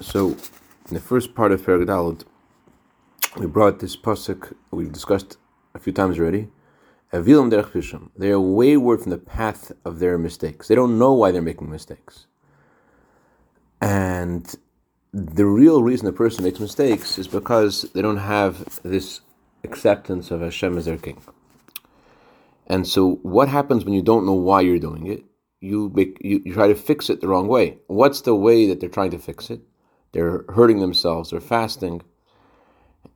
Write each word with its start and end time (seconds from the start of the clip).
So, 0.00 0.36
in 0.88 0.94
the 0.94 1.00
first 1.00 1.34
part 1.34 1.52
of 1.52 1.62
Pergadalad, 1.62 2.24
we 3.36 3.46
brought 3.46 3.78
this 3.78 3.96
pasuk 3.96 4.54
we've 4.70 4.92
discussed 4.92 5.38
a 5.74 5.78
few 5.78 5.92
times 5.92 6.18
already. 6.18 6.48
Avilam 7.12 7.50
derech 7.50 7.72
pisham. 7.72 8.10
They 8.16 8.30
are 8.30 8.40
wayward 8.40 9.02
from 9.02 9.10
the 9.10 9.18
path 9.18 9.72
of 9.84 9.98
their 9.98 10.18
mistakes. 10.18 10.68
They 10.68 10.74
don't 10.74 10.98
know 10.98 11.12
why 11.12 11.30
they're 11.30 11.42
making 11.42 11.70
mistakes. 11.70 12.26
And 13.80 14.54
the 15.12 15.46
real 15.46 15.82
reason 15.82 16.06
a 16.08 16.12
person 16.12 16.44
makes 16.44 16.58
mistakes 16.58 17.18
is 17.18 17.28
because 17.28 17.82
they 17.94 18.02
don't 18.02 18.18
have 18.18 18.80
this 18.82 19.20
acceptance 19.64 20.30
of 20.30 20.40
Hashem 20.40 20.78
as 20.78 20.86
their 20.86 20.96
king. 20.96 21.22
And 22.66 22.86
so, 22.86 23.16
what 23.22 23.48
happens 23.48 23.84
when 23.84 23.94
you 23.94 24.02
don't 24.02 24.24
know 24.24 24.32
why 24.32 24.62
you're 24.62 24.78
doing 24.78 25.06
it? 25.06 25.24
You 25.60 25.90
make 25.94 26.18
you, 26.22 26.42
you 26.44 26.54
try 26.54 26.68
to 26.68 26.74
fix 26.74 27.10
it 27.10 27.20
the 27.20 27.28
wrong 27.28 27.46
way. 27.46 27.78
What's 27.86 28.22
the 28.22 28.34
way 28.34 28.66
that 28.66 28.80
they're 28.80 28.88
trying 28.88 29.10
to 29.10 29.18
fix 29.18 29.50
it? 29.50 29.60
They're 30.12 30.44
hurting 30.54 30.80
themselves. 30.80 31.30
They're 31.30 31.40
fasting, 31.40 32.02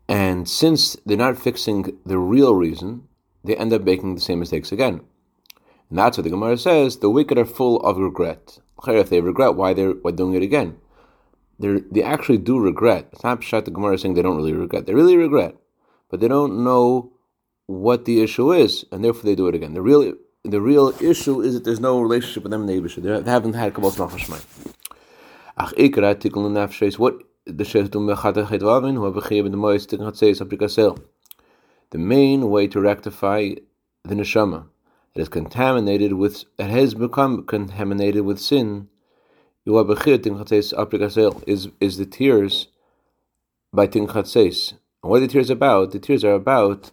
and 0.08 0.48
since 0.48 0.96
they're 1.04 1.16
not 1.16 1.38
fixing 1.38 1.98
the 2.04 2.18
real 2.18 2.54
reason, 2.54 3.08
they 3.44 3.56
end 3.56 3.72
up 3.72 3.82
making 3.82 4.14
the 4.14 4.20
same 4.20 4.38
mistakes 4.38 4.72
again. 4.72 5.00
And 5.90 5.98
that's 5.98 6.16
what 6.16 6.24
the 6.24 6.30
Gemara 6.30 6.58
says: 6.58 6.98
the 6.98 7.10
wicked 7.10 7.38
are 7.38 7.44
full 7.44 7.80
of 7.80 7.98
regret. 7.98 8.58
If 8.86 9.10
they 9.10 9.20
regret 9.20 9.56
why 9.56 9.74
they're 9.74 9.92
why 9.92 10.12
doing 10.12 10.34
it 10.34 10.42
again, 10.42 10.76
they 11.58 11.80
they 11.90 12.02
actually 12.02 12.38
do 12.38 12.58
regret. 12.58 13.08
It's 13.12 13.24
not 13.24 13.42
shot 13.42 13.64
the 13.64 13.70
Gemara 13.70 13.94
is 13.94 14.02
saying 14.02 14.14
they 14.14 14.22
don't 14.22 14.36
really 14.36 14.52
regret. 14.52 14.86
They 14.86 14.94
really 14.94 15.16
regret, 15.16 15.56
but 16.10 16.20
they 16.20 16.28
don't 16.28 16.62
know 16.64 17.12
what 17.66 18.04
the 18.04 18.22
issue 18.22 18.52
is, 18.52 18.84
and 18.92 19.04
therefore 19.04 19.24
they 19.24 19.34
do 19.34 19.48
it 19.48 19.54
again. 19.54 19.74
The 19.74 19.82
real 19.82 20.14
the 20.44 20.60
real 20.60 20.94
issue 21.00 21.40
is 21.40 21.54
that 21.54 21.64
there's 21.64 21.80
no 21.80 22.00
relationship 22.00 22.44
with 22.44 22.52
them 22.52 22.68
in 22.68 22.82
the. 22.82 23.20
They 23.22 23.30
haven't 23.30 23.54
had 23.54 23.74
Kabbalah 23.74 23.92
Nachashmai. 23.92 24.74
Ach 25.58 25.72
ikra 25.74 26.14
tikul 26.14 26.50
nefshes. 26.50 26.98
What 26.98 27.22
the 27.46 27.64
shestum 27.64 28.14
mechata 28.14 28.46
chedvavin 28.46 28.94
who 28.94 29.04
have 29.04 29.16
a 29.16 29.42
the 29.48 29.56
moist 29.56 29.90
tikul 29.90 31.02
The 31.90 31.98
main 31.98 32.50
way 32.50 32.66
to 32.66 32.80
rectify 32.80 33.54
the 34.04 34.14
neshama 34.14 34.66
that 35.14 35.22
is 35.22 35.28
contaminated 35.30 36.12
with 36.12 36.44
that 36.58 36.68
has 36.68 36.94
become 36.94 37.46
contaminated 37.46 38.22
with 38.22 38.38
sin 38.38 38.88
is 39.66 40.74
is 41.80 41.96
the 41.96 42.06
tears 42.06 42.68
by 43.72 43.86
tinchatses. 43.86 44.72
And 45.02 45.10
what 45.10 45.16
are 45.16 45.20
the 45.20 45.28
tears 45.28 45.50
about? 45.50 45.92
The 45.92 45.98
tears 45.98 46.22
are 46.22 46.34
about 46.34 46.90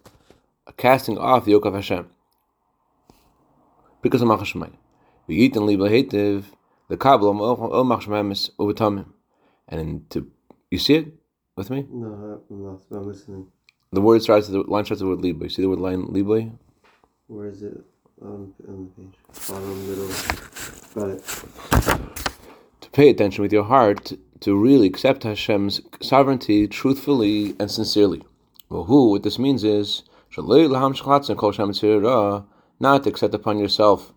casting 0.77 1.17
off 1.17 1.45
the 1.45 1.51
yoke 1.51 1.65
of 1.65 1.73
Hashem. 1.73 2.09
Because 4.01 4.21
of 4.21 4.27
Machashmai. 4.27 4.73
We 5.27 5.35
eat 5.35 5.55
and 5.55 5.65
leave 5.65 5.79
the 6.93 7.07
of 7.07 7.85
Machashmai 7.87 8.49
over 8.59 8.73
time. 8.73 9.13
And 9.67 10.09
to 10.11 10.27
you 10.69 10.77
see 10.77 10.95
it 10.95 11.07
with 11.55 11.69
me? 11.69 11.85
No, 11.89 12.41
I'm 12.49 12.63
not. 12.63 12.81
I'm 12.91 13.07
listening. 13.07 13.47
The 13.91 14.01
word 14.01 14.21
starts. 14.21 14.49
With 14.49 14.65
the 14.65 14.71
line 14.71 14.85
starts 14.85 15.01
with 15.01 15.21
the 15.21 15.31
word. 15.33 15.43
You 15.43 15.49
see 15.49 15.63
the 15.63 15.69
word 15.69 15.79
line? 15.79 16.03
Where 17.27 17.47
is 17.47 17.63
it? 17.63 17.79
On, 18.21 18.53
on 18.67 18.91
the 18.95 19.01
page. 19.01 19.15
Bottom, 19.47 19.87
middle. 19.89 20.11
Got 20.93 21.09
it. 21.15 21.23
To 22.81 22.89
pay 22.91 23.09
attention 23.09 23.41
with 23.41 23.51
your 23.51 23.63
heart 23.63 24.13
to 24.41 24.55
really 24.55 24.87
accept 24.87 25.23
Hashem's 25.23 25.81
sovereignty 26.01 26.67
truthfully 26.67 27.55
and 27.59 27.71
sincerely. 27.71 28.21
Well, 28.69 28.83
who? 28.83 29.09
What 29.09 29.23
this 29.23 29.39
means 29.39 29.63
is 29.63 30.03
not 32.79 33.03
to 33.03 33.09
accept 33.09 33.33
upon 33.33 33.57
yourself 33.59 34.13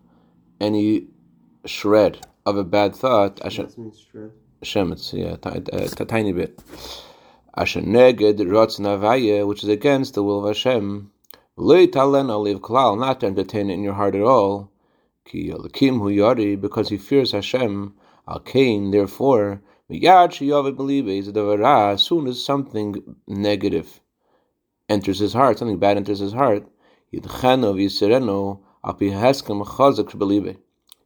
any 0.59 1.07
shred 1.65 2.25
of 2.47 2.57
a 2.57 2.63
bad 2.63 2.95
thought. 2.95 3.35
That 3.37 3.77
means 3.77 4.05
shred. 4.09 4.31
Shemitz, 4.63 5.13
yeah, 5.13 5.35
uh, 5.43 6.03
a 6.03 6.05
tiny 6.05 6.31
bit. 6.31 6.59
Asher 7.55 7.81
neged 7.81 8.39
avaya, 8.39 9.45
which 9.45 9.63
is 9.63 9.69
against 9.69 10.13
the 10.13 10.23
will 10.23 10.39
of 10.39 10.47
Hashem. 10.47 11.11
Leitalen 11.57 12.29
aliv 12.29 12.61
klal, 12.61 12.97
not 12.97 13.19
to 13.19 13.25
entertain 13.27 13.69
it 13.69 13.73
in 13.73 13.83
your 13.83 13.93
heart 13.93 14.15
at 14.15 14.21
all. 14.21 14.71
Ki 15.25 15.49
alakim 15.49 15.99
hu 15.99 16.09
yari, 16.09 16.59
because 16.59 16.89
he 16.89 16.97
fears 16.97 17.33
Hashem. 17.33 17.93
Al 18.27 18.39
kain, 18.39 18.91
therefore, 18.91 19.61
miyad 19.91 20.29
sheyavet 20.29 20.75
believe 20.75 21.07
is 21.09 21.27
as 21.27 22.03
soon 22.03 22.27
as 22.27 22.43
something 22.43 23.15
negative 23.27 23.99
enters 24.89 25.19
his 25.19 25.33
heart, 25.33 25.59
something 25.59 25.79
bad 25.79 25.97
enters 25.97 26.19
his 26.19 26.33
heart, 26.33 26.65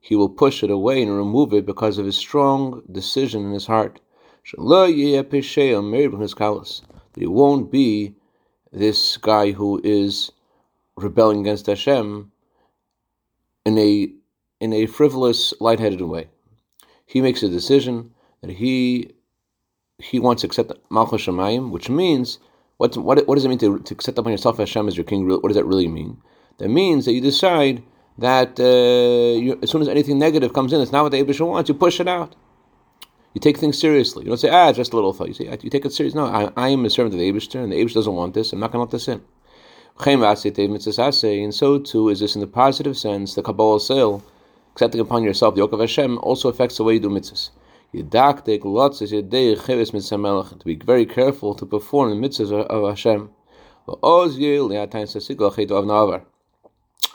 he 0.01 0.15
will 0.15 0.29
push 0.29 0.63
it 0.63 0.71
away 0.71 1.01
and 1.01 1.15
remove 1.15 1.53
it 1.53 1.65
because 1.65 1.97
of 1.99 2.05
his 2.05 2.17
strong 2.17 2.81
decision 2.91 3.45
in 3.45 3.51
his 3.51 3.67
heart. 3.67 4.01
That 4.51 4.89
he 7.15 7.27
won't 7.27 7.71
be 7.71 8.15
this 8.71 9.17
guy 9.17 9.51
who 9.51 9.79
is 9.83 10.31
rebelling 10.97 11.41
against 11.41 11.67
Hashem 11.67 12.31
in 13.65 13.77
a 13.77 14.11
in 14.59 14.73
a 14.73 14.87
frivolous, 14.87 15.53
lightheaded 15.59 16.01
way. 16.01 16.29
He 17.05 17.21
makes 17.21 17.43
a 17.43 17.49
decision 17.49 18.11
that 18.41 18.51
he 18.51 19.13
he 19.99 20.19
wants 20.19 20.41
to 20.41 20.47
accept 20.47 20.71
Malchus 20.89 21.25
Shemayim, 21.25 21.69
which 21.69 21.89
means 21.89 22.39
what, 22.77 22.97
what, 22.97 23.27
what 23.27 23.35
does 23.35 23.45
it 23.45 23.49
mean 23.49 23.59
to, 23.59 23.77
to 23.77 23.93
accept 23.93 24.17
upon 24.17 24.31
yourself 24.31 24.57
Hashem 24.57 24.87
as 24.87 24.97
your 24.97 25.03
king? 25.03 25.27
What 25.29 25.43
does 25.43 25.55
that 25.55 25.65
really 25.65 25.87
mean? 25.87 26.17
That 26.57 26.69
means 26.69 27.05
that 27.05 27.13
you 27.13 27.21
decide 27.21 27.83
that 28.21 28.59
uh, 28.59 29.39
you, 29.39 29.59
as 29.61 29.69
soon 29.69 29.81
as 29.81 29.87
anything 29.87 30.17
negative 30.17 30.53
comes 30.53 30.73
in, 30.73 30.81
it's 30.81 30.91
not 30.91 31.03
what 31.03 31.11
the 31.11 31.23
Abishah 31.23 31.47
wants, 31.47 31.69
you 31.69 31.75
push 31.75 31.99
it 31.99 32.07
out. 32.07 32.35
You 33.33 33.39
take 33.39 33.57
things 33.57 33.79
seriously. 33.79 34.23
You 34.23 34.29
don't 34.29 34.37
say, 34.37 34.49
ah, 34.49 34.69
it's 34.69 34.77
just 34.77 34.93
a 34.93 34.95
little 34.95 35.13
thought. 35.13 35.27
You 35.27 35.33
say, 35.33 35.47
ah, 35.51 35.57
you 35.61 35.69
take 35.69 35.85
it 35.85 35.93
seriously. 35.93 36.19
No, 36.19 36.27
I, 36.27 36.51
I 36.57 36.69
am 36.69 36.85
a 36.85 36.89
servant 36.89 37.13
of 37.13 37.19
the 37.19 37.31
Abishah, 37.31 37.63
and 37.63 37.71
the 37.71 37.77
Abishah 37.77 37.93
doesn't 37.93 38.13
want 38.13 38.33
this. 38.33 38.51
I'm 38.51 38.59
not 38.59 38.71
going 38.71 38.79
to 38.79 38.83
let 38.83 38.91
this 38.91 39.07
in. 39.07 39.21
And 40.03 41.53
so 41.53 41.79
too 41.79 42.09
is 42.09 42.19
this 42.19 42.35
in 42.35 42.41
the 42.41 42.47
positive 42.47 42.97
sense, 42.97 43.35
the 43.35 43.43
Kabbalah 43.43 43.79
sale, 43.79 44.23
accepting 44.73 45.01
upon 45.01 45.23
yourself 45.23 45.53
the 45.53 45.59
yoke 45.59 45.73
of 45.73 45.79
Hashem, 45.79 46.17
also 46.19 46.49
affects 46.49 46.77
the 46.77 46.83
way 46.83 46.93
you 46.93 46.99
do 46.99 47.09
mitzvahs 47.09 47.51
to 47.93 48.03
be 50.65 50.75
very 50.75 51.05
careful 51.05 51.53
to 51.53 51.65
perform 51.65 52.09
the 52.09 52.27
mitzvahs 52.27 52.51
of 52.51 52.89
Hashem. 52.89 53.29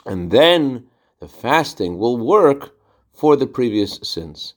And 0.05 0.31
then 0.31 0.85
the 1.19 1.27
fasting 1.27 1.97
will 1.97 2.17
work 2.17 2.75
for 3.11 3.35
the 3.35 3.47
previous 3.47 3.99
sins. 4.03 4.53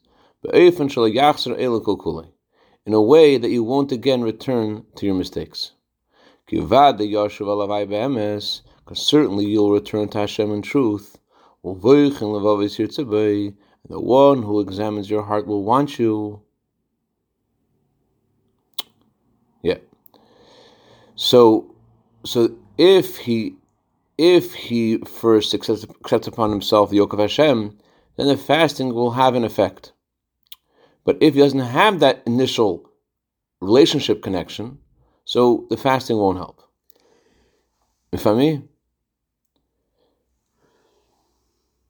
In 2.87 2.95
a 2.95 3.03
way 3.03 3.37
that 3.39 3.51
you 3.51 3.65
won't 3.65 3.93
again 3.93 4.23
return 4.23 4.85
to 4.97 5.07
your 5.07 5.15
mistakes. 5.15 5.73
Because 6.47 6.67
certainly 8.97 9.45
you'll 9.45 9.73
return 9.73 10.09
to 10.09 10.19
Hashem 10.19 10.51
in 10.51 10.63
truth 10.63 11.19
the 13.89 14.01
one 14.01 14.43
who 14.43 14.61
examines 14.61 15.11
your 15.11 15.23
heart 15.23 15.47
will 15.47 15.63
want 15.63 15.99
you. 15.99 16.41
Yeah. 19.63 19.79
So, 21.17 21.75
so 22.25 22.57
if 22.79 23.19
he, 23.19 23.57
if 24.21 24.53
he 24.53 24.99
first 24.99 25.55
accepts, 25.55 25.85
accepts 25.85 26.27
upon 26.27 26.51
himself 26.51 26.91
the 26.91 26.97
yoke 26.97 27.15
of 27.15 27.19
Hashem, 27.19 27.79
then 28.19 28.27
the 28.27 28.37
fasting 28.37 28.93
will 28.93 29.13
have 29.13 29.35
an 29.35 29.45
effect. 29.45 29.93
But 31.07 31.17
if 31.23 31.33
he 31.33 31.41
doesn't 31.41 31.59
have 31.59 32.01
that 32.01 32.23
initial 32.27 32.91
relationship 33.63 34.23
connection, 34.23 34.77
so 35.25 35.67
the 35.71 35.79
fasting 35.79 36.19
won't 36.19 36.37
help. 36.37 36.61
If 38.13 38.27
I 38.27 38.35
mean, 38.35 38.69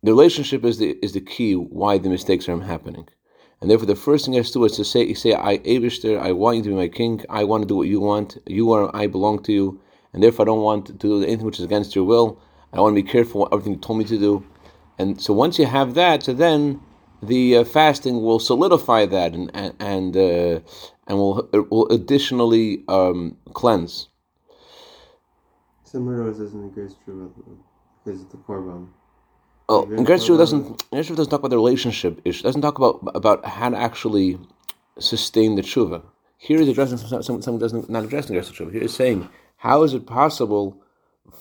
the 0.05 0.13
relationship 0.13 0.65
is 0.65 0.79
the 0.79 0.97
is 1.03 1.15
the 1.15 1.21
key 1.21 1.55
why 1.55 1.99
the 1.99 2.11
mistakes 2.11 2.49
are 2.49 2.61
happening. 2.61 3.09
And 3.61 3.69
therefore, 3.69 3.87
the 3.87 3.97
first 3.97 4.25
thing 4.25 4.35
he 4.35 4.39
has 4.39 4.53
to 4.53 4.61
do 4.61 4.65
is 4.67 4.77
to 4.77 4.85
say, 4.85 5.13
say, 5.15 5.35
I, 5.35 5.59
Abishter, 5.59 6.19
I 6.19 6.31
want 6.31 6.59
you 6.59 6.63
to 6.63 6.69
be 6.71 6.75
my 6.77 6.89
king. 6.89 7.25
I 7.29 7.43
want 7.43 7.63
to 7.63 7.69
do 7.69 7.77
what 7.77 7.89
you 7.89 7.99
want. 8.01 8.39
You 8.47 8.71
are, 8.71 8.95
I 8.95 9.09
belong 9.09 9.43
to 9.43 9.53
you. 9.53 9.81
And 10.13 10.23
therefore, 10.23 10.45
I 10.45 10.47
don't 10.47 10.63
want 10.63 10.87
to 10.87 10.93
do 10.93 11.23
anything 11.23 11.47
which 11.47 11.59
is 11.59 11.65
against 11.65 11.95
your 11.95 12.05
will. 12.05 12.41
I 12.73 12.81
want 12.81 12.97
to 12.97 13.03
be 13.03 13.09
careful 13.09 13.43
with 13.43 13.53
everything 13.53 13.75
you 13.75 13.79
told 13.79 13.99
me 13.99 14.05
to 14.07 14.19
do. 14.19 14.47
And 14.99 15.21
so 15.21 15.33
once 15.33 15.59
you 15.59 15.67
have 15.67 15.95
that, 15.95 16.25
so 16.25 16.33
then 16.33 16.81
the 17.23 17.59
uh, 17.59 17.65
fasting 17.65 18.23
will 18.23 18.39
solidify 18.39 19.07
that 19.07 19.35
and 19.35 19.51
and 19.55 19.75
and, 19.81 20.17
uh, 20.17 20.61
and 21.07 21.19
will 21.19 21.49
will 21.71 21.89
additionally 21.89 22.83
um, 22.89 23.37
cleanse. 23.53 24.09
Similar 25.85 26.29
in 26.29 26.63
the 26.63 26.69
grace 26.69 26.95
true 27.05 27.35
because 28.05 28.23
it's 28.23 28.31
the 28.31 28.39
korban. 28.39 28.89
Oh, 29.69 29.87
Gertrude 29.87 30.39
doesn't 30.39 30.91
Gertrude 30.91 31.17
doesn't 31.17 31.31
talk 31.31 31.41
about 31.41 31.51
the 31.51 31.57
relationship 31.57 32.21
issue. 32.25 32.43
Doesn't 32.43 32.63
talk 32.63 32.79
about 32.79 33.01
about 33.15 33.45
how 33.45 33.71
to 33.71 33.77
actually 33.77 34.39
sustain 34.99 35.57
the 35.57 35.63
tshuva. 35.63 36.03
Here 36.39 36.61
is 36.61 36.69
addressing 36.69 36.99
someone, 36.99 37.43
someone 37.43 37.61
doesn't 37.61 37.91
not 37.91 38.05
addressing 38.05 38.37
the 38.37 38.43
tshuva. 38.43 38.73
Here 38.73 38.83
is 38.83 38.95
saying, 38.95 39.29
how 39.61 39.83
is 39.83 39.93
it 39.93 40.07
possible 40.07 40.83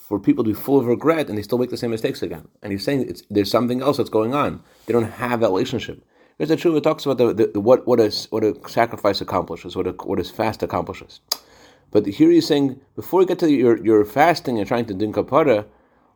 for 0.08 0.20
people 0.20 0.44
to 0.44 0.50
be 0.50 0.54
full 0.54 0.78
of 0.78 0.88
regret 0.88 1.30
and 1.30 1.38
they 1.38 1.42
still 1.42 1.58
make 1.58 1.70
the 1.70 1.78
same 1.78 1.92
mistakes 1.92 2.22
again? 2.22 2.50
And 2.62 2.74
he's 2.74 2.84
saying 2.84 3.16
there's 3.30 3.50
something 3.50 3.82
else 3.82 3.96
that's 3.96 4.10
going 4.10 4.34
on. 4.34 4.62
They 4.86 4.92
don't 4.92 5.06
have 5.06 5.40
that 5.40 5.48
relationship. 5.48 6.04
Because 6.38 6.50
the 6.50 6.58
tshuva 6.58 6.84
talks 6.84 7.06
about 7.06 7.18
the, 7.18 7.34
the, 7.34 7.52
the, 7.54 7.60
what 7.62 7.88
what 7.88 8.02
a 8.02 8.12
what 8.30 8.44
a 8.44 8.56
sacrifice 8.68 9.22
accomplishes, 9.22 9.78
what 9.78 9.88
a 9.88 9.92
what 9.92 10.20
a 10.20 10.26
fast 10.26 10.62
accomplishes. 10.62 11.22
But 11.92 12.06
here 12.06 12.30
he's 12.30 12.46
saying 12.46 12.82
before 12.98 13.22
you 13.22 13.28
get 13.28 13.40
to 13.40 13.50
your 13.50 13.82
your 13.86 14.04
fasting 14.04 14.60
and 14.60 14.68
trying 14.68 14.86
to 14.88 14.94
do 14.94 15.08
kapara, 15.14 15.66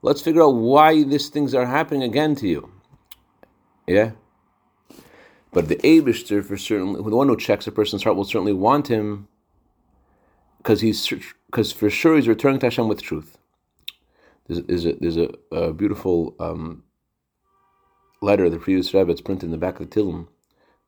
let's 0.02 0.22
figure 0.22 0.44
out 0.44 0.56
why 0.56 1.04
these 1.04 1.30
things 1.30 1.56
are 1.56 1.66
happening 1.66 2.04
again 2.04 2.36
to 2.36 2.50
you. 2.50 2.70
Yeah. 3.88 4.12
But 5.54 5.70
the 5.70 5.78
Abishter, 5.78 6.44
for 6.44 6.58
certainly, 6.58 7.02
the 7.02 7.16
one 7.16 7.30
who 7.30 7.38
checks 7.38 7.66
a 7.66 7.72
person's 7.72 8.04
heart 8.04 8.18
will 8.18 8.26
certainly 8.26 8.54
want 8.54 8.90
him 8.90 9.30
because 10.64 10.80
he's 10.80 11.08
because 11.48 11.72
for 11.72 11.90
sure 11.90 12.16
he's 12.16 12.28
returning 12.28 12.60
to 12.60 12.68
Hashem 12.68 12.88
with 12.88 13.02
truth. 13.02 13.38
There's, 14.48 14.64
there's 14.64 14.86
a 14.86 14.94
there's 14.94 15.18
a, 15.18 15.30
a 15.52 15.74
beautiful 15.74 16.36
um, 16.40 16.84
letter 18.22 18.50
the 18.50 18.58
previous 18.58 18.94
Rebbe. 18.94 19.12
It's 19.12 19.22
printed 19.22 19.46
in 19.46 19.52
the 19.52 19.58
back 19.58 19.80
of 19.80 19.90
the 19.90 19.96
Tillim. 19.96 20.28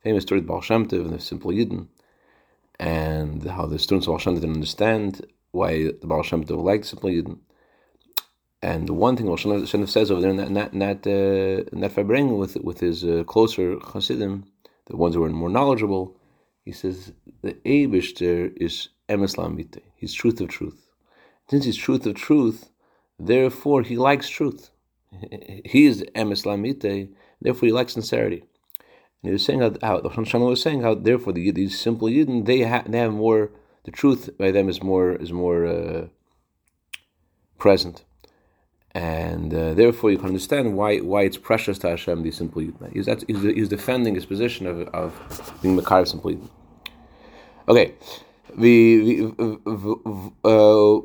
Famous 0.01 0.23
story 0.23 0.39
of 0.39 0.47
Baal 0.47 0.61
Shem 0.61 0.87
Tov 0.87 1.01
and 1.01 1.13
the 1.13 1.19
simple 1.19 1.51
Yidden, 1.51 1.87
and 2.79 3.43
how 3.43 3.65
the 3.65 3.79
students 3.79 4.07
of 4.07 4.11
Baal 4.11 4.19
Shem 4.19 4.33
Tov 4.35 4.41
didn't 4.41 4.55
understand 4.55 5.25
why 5.51 5.91
the 5.99 6.07
Baal 6.07 6.23
Shem 6.23 6.45
Tov 6.45 6.63
liked 6.63 6.85
simple 6.85 7.09
Yidden. 7.09 7.39
And 8.61 8.87
the 8.87 8.93
one 8.93 9.17
thing 9.17 9.25
Baal 9.25 9.35
Shem 9.35 9.51
Tov 9.51 9.89
says 9.89 10.09
over 10.09 10.21
there 10.21 10.31
in 10.31 10.37
that 10.37 10.47
in 10.47 10.53
that, 10.53 10.73
in 10.73 10.79
that, 10.79 11.07
uh, 11.07 11.69
in 11.73 11.81
that 11.81 12.37
with 12.37 12.55
with 12.57 12.79
his 12.79 13.03
uh, 13.03 13.23
closer 13.25 13.77
Hasidim, 13.79 14.45
the 14.85 14.95
ones 14.95 15.15
who 15.15 15.23
are 15.23 15.29
more 15.29 15.49
knowledgeable, 15.49 16.15
he 16.65 16.71
says 16.71 17.13
the 17.43 17.53
Abishter 17.53 18.51
is 18.57 18.89
emes 19.07 19.37
lamite. 19.37 19.83
He's 19.95 20.13
truth 20.13 20.41
of 20.41 20.49
truth. 20.49 20.87
Since 21.47 21.65
he's 21.65 21.77
truth 21.77 22.05
of 22.07 22.15
truth, 22.15 22.71
therefore 23.19 23.83
he 23.83 23.95
likes 23.97 24.27
truth. 24.27 24.71
He 25.73 25.85
is 25.85 26.03
emes 26.15 26.45
lamite, 26.45 27.13
therefore 27.39 27.67
he 27.67 27.71
likes 27.71 27.93
sincerity. 27.93 28.41
And 29.21 29.29
he 29.29 29.31
was 29.31 29.45
saying 29.45 29.61
how, 29.61 29.73
how 29.81 30.01
the 30.01 30.09
was 30.09 30.61
saying 30.61 30.81
how 30.81 30.95
therefore 30.95 31.33
the, 31.33 31.51
these 31.51 31.79
simple 31.79 32.07
Yidden 32.07 32.45
they, 32.45 32.63
ha, 32.63 32.83
they 32.87 32.97
have 32.97 33.13
more 33.13 33.51
the 33.83 33.91
truth 33.91 34.35
by 34.37 34.49
them 34.51 34.67
is 34.67 34.81
more 34.81 35.13
is 35.15 35.31
more 35.31 35.65
uh, 35.67 36.07
present, 37.59 38.03
and 38.95 39.53
uh, 39.53 39.73
therefore 39.73 40.09
you 40.09 40.17
can 40.17 40.27
understand 40.27 40.75
why 40.77 40.99
why 40.99 41.23
it's 41.23 41.37
precious 41.37 41.77
to 41.79 41.89
Hashem 41.89 42.23
the 42.23 42.31
simple 42.31 42.61
yitna. 42.61 42.93
He's, 42.93 43.05
that's, 43.05 43.25
he's, 43.27 43.41
he's 43.43 43.67
defending 43.67 44.15
his 44.15 44.25
position 44.25 44.65
of, 44.65 44.87
of 44.87 45.59
being 45.61 45.77
makariv 45.77 46.07
simple 46.07 46.31
yitna. 46.31 46.49
Okay, 47.67 47.93
the 48.57 49.33
uh, 50.45 51.01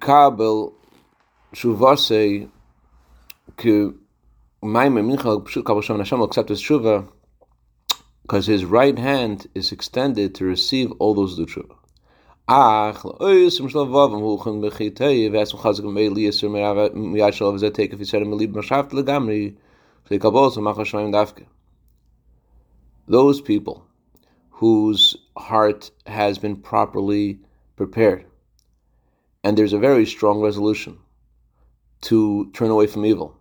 kabel 0.00 0.74
shuvase 1.52 2.48
k 3.56 3.70
maimim 4.62 5.16
minchal 5.16 5.44
kabel 5.64 5.82
shem 5.82 5.98
Hashem 5.98 6.20
will 6.20 6.26
accept 6.26 6.50
his 6.50 6.62
tshuva 6.62 7.08
because 8.22 8.46
his 8.46 8.64
right 8.64 8.96
hand 8.96 9.48
is 9.56 9.72
extended 9.72 10.36
to 10.36 10.44
receive 10.44 10.92
all 11.00 11.14
those 11.14 11.36
do. 11.36 11.68
Ach, 12.48 13.02
me 13.04 13.10
mer 13.18 14.00
take 17.70 17.92
if 17.92 18.06
said 18.06 18.24
me 18.24 18.36
lib 18.36 18.54
mashaft. 18.54 18.92
Ze 20.08 20.18
kabos. 20.20 21.44
Those 23.08 23.40
people 23.40 23.84
whose 24.50 25.16
heart 25.36 25.90
has 26.06 26.38
been 26.38 26.54
properly 26.54 27.40
prepared. 27.74 28.24
And 29.42 29.58
there's 29.58 29.72
a 29.72 29.78
very 29.78 30.06
strong 30.06 30.40
resolution 30.40 30.98
to 32.02 32.48
turn 32.52 32.70
away 32.70 32.86
from 32.86 33.04
evil. 33.04 33.36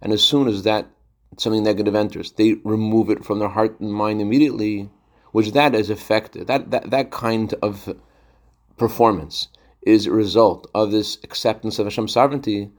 And 0.00 0.14
as 0.14 0.22
soon 0.22 0.48
as 0.48 0.62
that 0.62 0.86
something 1.36 1.62
negative 1.62 1.94
enters, 1.94 2.32
they 2.32 2.54
remove 2.64 3.10
it 3.10 3.22
from 3.22 3.38
their 3.38 3.48
heart 3.50 3.80
and 3.80 3.92
mind 3.92 4.22
immediately, 4.22 4.88
which 5.32 5.52
that 5.52 5.74
is 5.74 5.90
effective. 5.90 6.46
That 6.46 6.70
that 6.70 6.90
that 6.90 7.10
kind 7.10 7.52
of 7.60 7.94
performance 8.80 9.46
is 9.82 10.06
a 10.06 10.10
result 10.10 10.68
of 10.74 10.90
this 10.90 11.18
acceptance 11.22 11.78
of 11.78 11.86
Hashem's 11.86 12.12
sovereignty. 12.12 12.70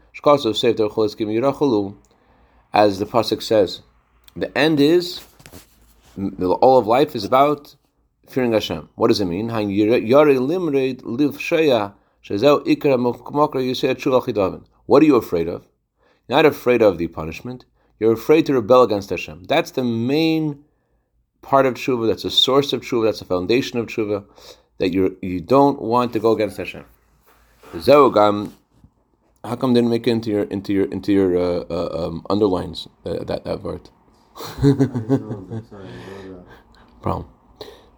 As 2.73 2.99
the 2.99 3.05
Pasuk 3.05 3.41
says, 3.41 3.81
the 4.35 4.57
end 4.57 4.79
is 4.79 5.21
all 6.39 6.79
of 6.79 6.87
life 6.87 7.15
is 7.15 7.23
about 7.23 7.75
fearing 8.27 8.53
Hashem. 8.53 8.89
What 8.95 9.09
does 9.09 9.21
it 9.21 9.25
mean? 9.25 9.49
What 9.49 9.59
are 15.03 15.05
you 15.05 15.15
afraid 15.15 15.47
of? 15.47 15.67
You're 16.27 16.37
not 16.37 16.45
afraid 16.45 16.81
of 16.81 16.97
the 16.97 17.07
punishment. 17.07 17.65
You're 17.99 18.13
afraid 18.13 18.47
to 18.47 18.53
rebel 18.53 18.83
against 18.83 19.11
Hashem. 19.11 19.43
That's 19.43 19.71
the 19.71 19.83
main 19.83 20.63
part 21.41 21.67
of 21.67 21.75
tshuva. 21.75 22.07
That's 22.07 22.23
the 22.23 22.31
source 22.31 22.73
of 22.73 22.81
tshuva. 22.81 23.05
That's 23.05 23.19
the 23.19 23.25
foundation 23.25 23.79
of 23.79 23.85
tshuva. 23.85 24.25
That 24.79 24.93
you 24.93 25.17
you 25.21 25.41
don't 25.41 25.81
want 25.81 26.13
to 26.13 26.19
go 26.19 26.31
against 26.31 26.57
Hashem. 26.57 26.85
How 29.43 29.55
come 29.55 29.73
didn't 29.73 29.89
make 29.89 30.05
it 30.07 30.11
into 30.11 30.29
your 30.29 30.43
into 30.43 30.71
your 30.73 30.85
into 30.85 31.11
your 31.11 31.35
uh, 31.37 31.65
uh, 31.69 32.07
um, 32.07 32.25
underlines 32.29 32.87
uh, 33.05 33.23
that 33.23 33.43
that 33.45 33.63
word? 33.63 33.89
problem. 37.01 37.27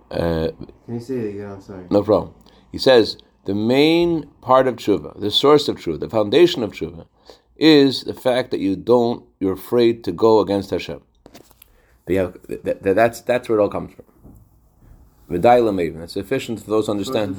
Uh, 0.10 0.50
Can 0.86 0.94
you 0.96 1.00
say 1.00 1.16
it 1.16 1.30
again? 1.36 1.52
I'm 1.52 1.62
sorry. 1.62 1.86
No 1.90 2.02
problem. 2.04 2.34
He 2.72 2.78
says 2.78 3.18
the 3.46 3.54
main 3.54 4.30
part 4.42 4.68
of 4.68 4.78
tshuva, 4.78 5.20
the 5.20 5.32
source 5.32 5.68
of 5.68 5.78
tshuva, 5.78 6.00
the 6.00 6.10
foundation 6.10 6.64
of 6.64 6.72
tshuva, 6.72 7.08
is 7.58 8.04
the 8.04 8.14
fact 8.14 8.52
that 8.52 8.60
you 8.60 8.76
don't, 8.76 9.26
you're 9.40 9.54
afraid 9.54 10.04
to 10.06 10.12
go 10.12 10.40
against 10.40 10.70
Hashem. 10.70 11.02
Have, 12.08 12.38
that, 12.48 12.84
that, 12.84 12.96
that's 12.96 13.22
that's 13.22 13.50
where 13.50 13.60
it 13.60 13.62
all 13.62 13.70
comes 13.70 13.94
from. 13.94 14.06
Maybe 15.40 15.98
that's 15.98 16.14
sufficient 16.14 16.62
for 16.62 16.70
those 16.70 16.86
who 16.88 16.92
understand. 16.92 17.36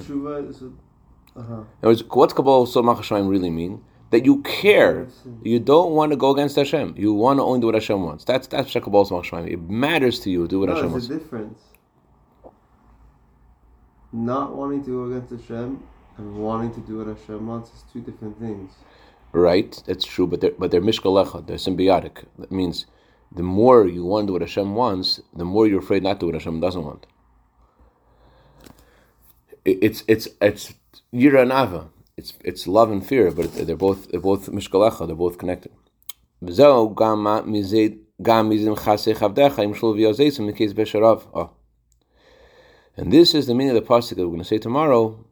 uh-huh. 1.36 1.62
words, 1.82 2.04
what's 2.10 2.32
Kabbalah 2.32 2.66
Somach 2.66 3.28
really 3.28 3.50
mean? 3.50 3.82
that 4.14 4.24
you 4.24 4.42
care. 4.42 5.08
You 5.42 5.58
don't 5.58 5.92
want 5.92 6.12
to 6.12 6.16
go 6.16 6.30
against 6.30 6.54
Hashem. 6.54 6.94
You 6.96 7.12
want 7.12 7.38
to 7.38 7.42
only 7.42 7.60
do 7.60 7.66
what 7.66 7.74
Hashem 7.74 8.00
wants. 8.00 8.24
That's 8.24 8.46
that's 8.46 8.72
Shekabal 8.72 9.08
Samach 9.08 9.48
It 9.50 9.60
matters 9.68 10.20
to 10.20 10.30
you 10.30 10.42
to 10.42 10.48
do 10.48 10.60
what 10.60 10.68
no, 10.68 10.76
Hashem 10.76 10.92
wants. 10.92 11.08
There's 11.08 11.20
a 11.20 11.24
difference. 11.24 11.60
Not 14.12 14.54
wanting 14.54 14.84
to 14.84 14.90
go 14.90 15.02
against 15.10 15.32
Hashem 15.32 15.82
and 16.18 16.36
wanting 16.36 16.72
to 16.74 16.80
do 16.80 16.98
what 16.98 17.08
Hashem 17.08 17.44
wants 17.44 17.70
is 17.74 17.82
two 17.92 18.00
different 18.00 18.38
things. 18.38 18.70
Right, 19.32 19.82
that's 19.84 20.04
true, 20.04 20.28
but 20.28 20.40
they're 20.40 20.56
but 20.56 20.70
they're 20.70 20.80
mishkalecha, 20.80 21.46
they're 21.48 21.56
symbiotic. 21.56 22.24
That 22.38 22.52
means 22.52 22.86
the 23.34 23.42
more 23.42 23.88
you 23.88 24.04
want 24.04 24.24
to 24.24 24.26
do 24.28 24.32
what 24.34 24.42
Hashem 24.42 24.76
wants, 24.76 25.20
the 25.34 25.44
more 25.44 25.66
you're 25.66 25.80
afraid 25.80 26.04
not 26.04 26.14
to 26.14 26.20
do 26.20 26.26
what 26.26 26.36
Hashem 26.36 26.60
doesn't 26.60 26.84
want. 26.84 27.06
It's 29.64 30.04
it's 30.06 30.28
it's 30.40 30.74
yira 31.12 31.42
and 31.42 31.52
ava 31.52 31.88
it's 32.16 32.34
it's 32.44 32.66
love 32.66 32.90
and 32.90 33.06
fear, 33.06 33.30
but 33.30 33.52
they're 33.54 33.76
both 33.76 34.10
they're 34.10 34.20
both 34.20 34.50
mishkalecha. 34.50 35.06
They're 35.06 35.16
both 35.16 35.38
connected. 35.38 35.72
Oh. 41.34 41.50
And 42.96 43.12
this 43.12 43.34
is 43.34 43.46
the 43.46 43.54
meaning 43.54 43.76
of 43.76 43.82
the 43.82 43.88
pasuk 43.88 44.10
that 44.10 44.18
we're 44.18 44.26
going 44.26 44.38
to 44.38 44.44
say 44.44 44.58
tomorrow, 44.58 45.24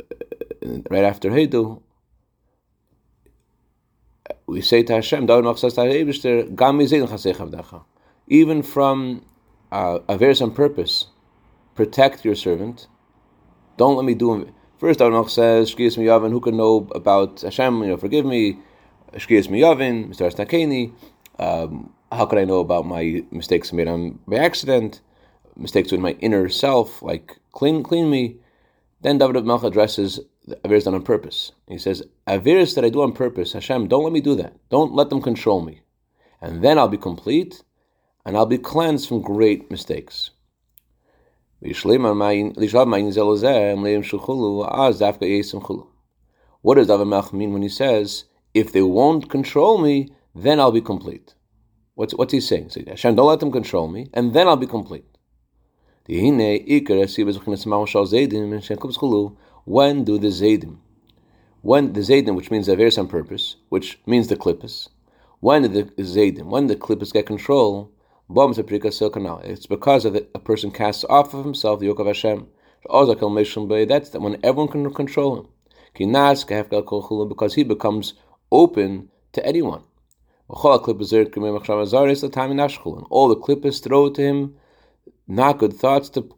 uh, 0.00 0.78
right 0.90 1.04
after 1.04 1.30
Heidu. 1.30 1.82
We 4.46 4.60
say 4.62 4.82
to 4.82 4.94
Hashem, 4.94 5.28
even 8.28 8.62
from 8.62 9.24
uh, 9.70 9.98
a 10.08 10.18
various 10.18 10.40
on 10.40 10.50
purpose, 10.52 11.06
protect 11.76 12.24
your 12.24 12.34
servant. 12.34 12.88
Don't 13.80 13.96
let 13.96 14.04
me 14.04 14.12
do 14.12 14.46
First, 14.78 15.00
Aronach 15.00 15.30
says, 15.30 15.74
Shkiyas 15.74 15.96
Miyavin, 15.96 16.32
who 16.32 16.40
can 16.42 16.54
know 16.54 16.86
about 16.94 17.40
Hashem, 17.40 17.82
you 17.82 17.88
know, 17.88 17.96
forgive 17.96 18.26
me, 18.26 18.58
Shkiyas 19.14 19.48
Miyavin, 19.48 20.10
Mr. 20.10 20.30
Astakeni, 20.30 20.92
um, 21.38 21.90
how 22.12 22.26
could 22.26 22.38
I 22.38 22.44
know 22.44 22.60
about 22.60 22.84
my 22.84 23.24
mistakes 23.30 23.72
made 23.72 23.88
on 23.88 24.18
by 24.28 24.36
accident, 24.36 25.00
mistakes 25.56 25.90
with 25.92 26.00
my 26.02 26.10
inner 26.20 26.50
self, 26.50 27.00
like 27.00 27.38
clean 27.52 27.82
clean 27.82 28.10
me. 28.10 28.36
Then 29.00 29.16
David 29.16 29.44
Melch 29.44 29.64
addresses 29.64 30.20
the 30.46 30.56
Averis 30.56 30.84
done 30.84 30.94
on 30.94 31.02
purpose. 31.02 31.52
He 31.66 31.78
says, 31.78 32.02
Averis 32.26 32.74
that 32.74 32.84
I 32.84 32.90
do 32.90 33.00
on 33.00 33.12
purpose, 33.12 33.54
Hashem, 33.54 33.88
don't 33.88 34.04
let 34.04 34.12
me 34.12 34.20
do 34.20 34.34
that. 34.34 34.52
Don't 34.68 34.92
let 34.92 35.08
them 35.08 35.22
control 35.22 35.62
me. 35.62 35.80
And 36.42 36.62
then 36.62 36.78
I'll 36.78 36.88
be 36.88 36.98
complete, 36.98 37.62
and 38.26 38.36
I'll 38.36 38.44
be 38.44 38.58
cleansed 38.58 39.08
from 39.08 39.22
great 39.22 39.70
mistakes. 39.70 40.32
What 41.62 41.74
does 41.74 41.82
David 46.86 47.06
Melch 47.06 47.32
mean 47.32 47.52
when 47.52 47.62
he 47.62 47.68
says, 47.68 48.24
if 48.54 48.72
they 48.72 48.82
won't 48.82 49.28
control 49.28 49.78
me, 49.78 50.08
then 50.34 50.58
I'll 50.58 50.72
be 50.72 50.80
complete? 50.80 51.34
What's, 51.94 52.14
what's 52.14 52.32
he 52.32 52.40
saying? 52.40 52.70
So, 52.70 52.80
Hashem, 52.86 53.14
don't 53.14 53.26
let 53.26 53.40
them 53.40 53.52
control 53.52 53.88
me, 53.88 54.08
and 54.14 54.32
then 54.32 54.48
I'll 54.48 54.56
be 54.56 54.66
complete. 54.66 55.04
When 56.06 56.38
do 60.04 60.18
the 60.18 60.28
Zaydim, 60.28 60.78
when 61.60 61.92
the 61.92 62.00
Zaydim, 62.00 62.36
which 62.36 62.50
means 62.50 62.68
Averis 62.68 62.98
on 62.98 63.06
purpose, 63.06 63.56
which 63.68 64.00
means 64.06 64.28
the 64.28 64.36
Klippus, 64.36 64.88
when 65.40 65.60
the 65.62 65.84
Zaydim, 65.84 66.46
when 66.46 66.68
the 66.68 66.76
Klippus 66.76 67.12
get 67.12 67.26
control, 67.26 67.92
It's 68.32 69.66
because 69.66 70.04
of 70.04 70.14
it, 70.14 70.30
a 70.36 70.38
person 70.38 70.70
casts 70.70 71.04
off 71.10 71.34
of 71.34 71.44
himself 71.44 71.80
the 71.80 71.86
yoke 71.86 71.98
of 71.98 72.06
Hashem. 72.06 72.46
That's 72.88 74.10
that 74.10 74.20
when 74.20 74.38
everyone 74.44 74.68
can 74.68 74.94
control 74.94 75.40
him. 75.40 75.48
Because 77.28 77.54
he 77.54 77.64
becomes 77.64 78.14
open 78.52 79.08
to 79.32 79.44
anyone. 79.44 79.82
All 80.48 80.78
the 80.78 80.88
Klippus 83.36 83.82
throw 83.82 84.10
to 84.10 84.22
him 84.22 84.54
not 85.26 85.58
good 85.58 85.72
thoughts 85.72 86.08
to, 86.10 86.28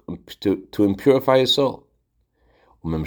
to, 0.41 0.57
to 0.73 0.83
impurify 0.87 1.41
his 1.41 1.53
soul. 1.55 1.87
And 2.85 3.07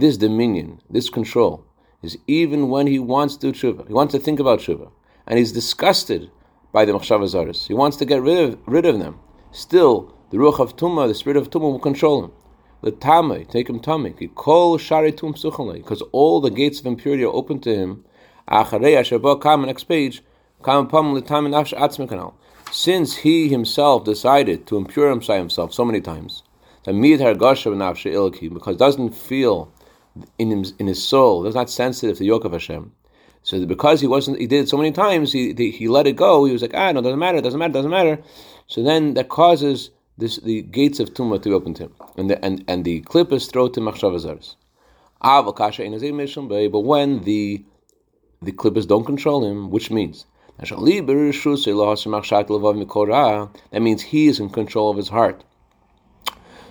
this 0.00 0.16
dominion, 0.16 0.80
this 0.90 1.10
control, 1.10 1.64
is 2.02 2.18
even 2.26 2.68
when 2.68 2.86
he 2.86 2.98
wants 2.98 3.36
to 3.36 3.52
do 3.52 3.58
tshuva. 3.58 3.86
He 3.86 3.92
wants 3.92 4.12
to 4.12 4.20
think 4.20 4.38
about 4.40 4.60
tshuva. 4.60 4.90
And 5.26 5.38
he's 5.38 5.52
disgusted 5.52 6.30
by 6.72 6.84
the 6.84 6.92
machshav 6.92 7.20
zaris. 7.22 7.66
He 7.66 7.74
wants 7.74 7.96
to 7.98 8.04
get 8.04 8.22
rid 8.22 8.38
of, 8.38 8.58
rid 8.66 8.86
of 8.86 8.98
them. 8.98 9.18
Still, 9.50 10.14
the 10.30 10.36
ruach 10.36 10.60
of 10.60 10.76
tumah, 10.76 11.08
the 11.08 11.14
spirit 11.14 11.36
of 11.36 11.50
tumah, 11.50 11.72
will 11.72 11.78
control 11.78 12.24
him. 12.24 12.32
The 12.82 12.92
tamei, 12.92 13.48
take 13.48 13.68
him 13.68 13.80
tamei. 13.80 14.18
He 14.18 14.28
call 14.28 14.76
shari 14.78 15.12
tum 15.12 15.32
because 15.32 16.02
all 16.12 16.40
the 16.40 16.50
gates 16.50 16.80
of 16.80 16.86
impurity 16.86 17.24
are 17.24 17.32
open 17.32 17.58
to 17.60 17.74
him. 17.74 18.04
Next 18.48 19.84
page. 19.84 20.22
Since 22.70 23.16
he 23.16 23.48
himself 23.48 24.04
decided 24.04 24.66
to 24.66 24.76
impure 24.76 25.08
himself 25.08 25.72
so 25.74 25.84
many 25.84 26.00
times, 26.00 26.42
because 26.84 28.76
doesn't 28.76 29.14
feel 29.14 29.72
in 30.38 30.50
his, 30.50 30.74
in 30.78 30.86
his 30.86 31.02
soul, 31.02 31.42
that's 31.42 31.54
not 31.54 31.70
sensitive 31.70 32.16
to 32.16 32.20
the 32.20 32.26
yoke 32.26 32.44
of 32.44 32.52
Hashem. 32.52 32.92
So 33.42 33.64
because 33.64 34.00
he 34.00 34.06
wasn't, 34.08 34.40
he 34.40 34.46
did 34.46 34.64
it 34.64 34.68
so 34.68 34.76
many 34.76 34.90
times, 34.90 35.32
he 35.32 35.54
he 35.54 35.86
let 35.86 36.06
it 36.08 36.16
go. 36.16 36.44
He 36.44 36.52
was 36.52 36.62
like, 36.62 36.74
ah, 36.74 36.90
no, 36.90 37.00
doesn't 37.00 37.18
matter, 37.18 37.40
doesn't 37.40 37.58
matter, 37.58 37.72
doesn't 37.74 37.90
matter. 37.90 38.18
So 38.66 38.82
then 38.82 39.14
that 39.14 39.28
causes 39.28 39.90
this 40.18 40.38
the 40.38 40.62
gates 40.62 40.98
of 40.98 41.14
tumah 41.14 41.40
to 41.42 41.50
be 41.50 41.54
open 41.54 41.72
to 41.74 41.84
him, 41.84 41.94
and 42.16 42.28
the 42.28 42.44
and, 42.44 42.64
and 42.66 42.84
the 42.84 43.02
Klippus 43.02 43.48
throw 43.50 43.68
to 43.68 43.80
machshavazaris. 43.80 44.56
But 46.72 46.80
when 46.80 47.22
the 47.22 47.64
the 48.42 48.52
Klippus 48.52 48.86
don't 48.86 49.04
control 49.04 49.44
him, 49.44 49.70
which 49.70 49.90
means 49.92 50.26
that 50.58 50.72
means 53.82 54.02
he 54.02 54.26
is 54.26 54.40
in 54.40 54.50
control 54.50 54.90
of 54.90 54.96
his 54.96 55.08
heart. 55.08 55.44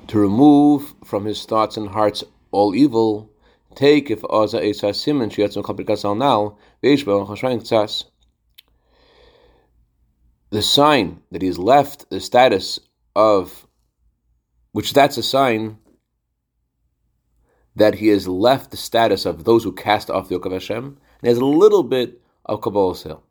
To 0.07 0.19
remove 0.19 0.93
from 1.03 1.25
his 1.25 1.45
thoughts 1.45 1.77
and 1.77 1.89
hearts 1.89 2.23
all 2.51 2.75
evil, 2.75 3.29
take 3.75 4.09
if 4.09 4.21
Oza 4.23 4.63
Esa 4.67 4.93
Simon 4.93 5.29
now, 6.17 6.57
the 10.51 10.61
sign 10.61 11.21
that 11.31 11.41
he's 11.41 11.57
left 11.57 12.09
the 12.09 12.19
status 12.19 12.79
of, 13.15 13.67
which 14.71 14.93
that's 14.93 15.17
a 15.17 15.23
sign 15.23 15.77
that 17.75 17.95
he 17.95 18.07
has 18.07 18.27
left 18.27 18.71
the 18.71 18.77
status 18.77 19.25
of 19.25 19.43
those 19.43 19.63
who 19.63 19.71
cast 19.73 20.09
off 20.09 20.29
the 20.29 20.35
Yoke 20.35 20.45
of 20.45 20.53
Hashem, 20.53 20.85
and 20.85 20.97
he 21.21 21.27
has 21.27 21.37
a 21.37 21.45
little 21.45 21.83
bit 21.83 22.21
of 22.45 22.61
Kabbalah 22.61 22.95
sale. 22.95 23.23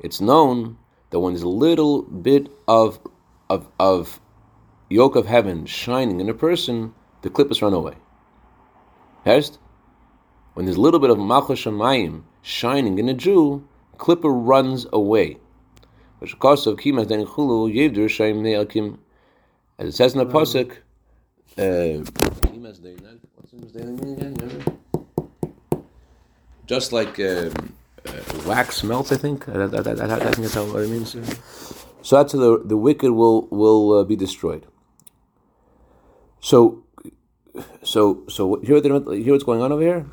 It's 0.00 0.20
known 0.20 0.78
that 1.10 1.20
when 1.20 1.32
there's 1.34 1.42
a 1.42 1.48
little 1.48 2.02
bit 2.02 2.48
of 2.66 2.98
of, 3.48 3.68
of 3.78 4.20
yoke 4.88 5.16
of 5.16 5.26
heaven 5.26 5.66
shining 5.66 6.20
in 6.20 6.28
a 6.28 6.34
person, 6.34 6.94
the 7.22 7.30
Klippus 7.30 7.62
run 7.62 7.72
away. 7.72 7.94
First, 9.24 9.58
when 10.54 10.66
there's 10.66 10.78
a 10.78 10.80
little 10.80 11.00
bit 11.00 11.10
of 11.10 11.18
Malchus 11.18 11.64
Shemayim 11.64 12.22
shining 12.40 12.98
in 12.98 13.08
a 13.08 13.14
Jew, 13.14 13.66
klipa 13.98 14.22
runs 14.24 14.86
away. 14.92 15.36
As 16.22 16.30
it 19.88 19.92
says 19.92 20.14
in 20.14 20.18
the 20.18 20.26
pasuk, 20.26 20.78
uh, 21.58 22.02
just 26.66 26.92
like 26.92 27.20
uh, 27.20 27.22
uh, 27.22 27.50
wax 28.46 28.82
melts, 28.82 29.12
I 29.12 29.16
think. 29.16 29.46
I, 29.48 29.52
I, 29.52 29.56
I, 29.56 29.58
I 29.58 29.66
think 30.32 30.36
that's 30.36 30.56
what 30.56 30.82
it 30.82 30.88
means. 30.88 31.14
So 32.06 32.14
that's 32.14 32.34
how 32.34 32.38
the, 32.38 32.62
the 32.64 32.76
wicked 32.76 33.10
will 33.10 33.48
will 33.50 33.98
uh, 33.98 34.04
be 34.04 34.14
destroyed. 34.14 34.64
So, 36.38 36.84
so, 37.82 38.22
so 38.28 38.60
here, 38.60 38.80
here 38.80 39.32
what's 39.32 39.42
going 39.42 39.60
on 39.60 39.72
over 39.72 39.82
here. 39.82 40.06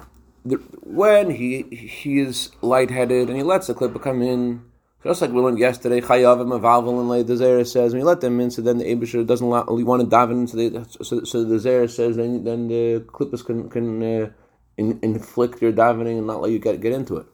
The, 0.44 0.56
when 0.82 1.30
he 1.30 1.62
he 1.62 2.18
is 2.18 2.50
lightheaded 2.64 3.28
and 3.28 3.38
he 3.38 3.44
lets 3.44 3.68
the 3.68 3.76
klipa 3.76 4.02
come 4.02 4.24
in, 4.24 4.64
just 5.04 5.22
like 5.22 5.30
we 5.30 5.40
learned 5.40 5.60
yesterday, 5.60 6.02
Chayavim 6.02 6.60
Avalval 6.60 7.20
and 7.20 7.28
the 7.28 7.34
Zera 7.36 7.64
says, 7.68 7.94
when 7.94 8.00
you 8.00 8.08
let 8.08 8.22
them 8.22 8.40
in, 8.40 8.50
so 8.50 8.64
then 8.64 8.80
the 8.80 8.86
Abishur 8.86 9.28
doesn't 9.28 9.46
want 9.46 9.68
to 9.68 10.08
daven, 10.08 10.50
so, 10.50 10.58
they, 10.58 10.72
so, 11.04 11.24
so 11.24 11.44
the 11.44 11.58
Zera 11.58 11.88
says, 11.88 12.16
then 12.16 12.44
then 12.44 12.70
the 12.70 13.02
Klippus 13.02 13.46
can 13.46 13.70
can 13.70 14.02
uh, 14.02 14.30
in, 14.78 14.98
inflict 15.04 15.62
your 15.62 15.72
davening 15.72 16.18
and 16.18 16.26
not 16.26 16.42
let 16.42 16.52
you 16.52 16.58
get 16.58 16.82
get 16.82 16.92
into 16.92 17.18
it. 17.18 17.28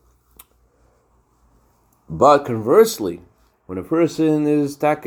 But 2.09 2.39
conversely, 2.39 3.21
when 3.69 3.77
a 3.77 3.83
person 3.83 4.47
is 4.47 4.75
take 4.75 5.05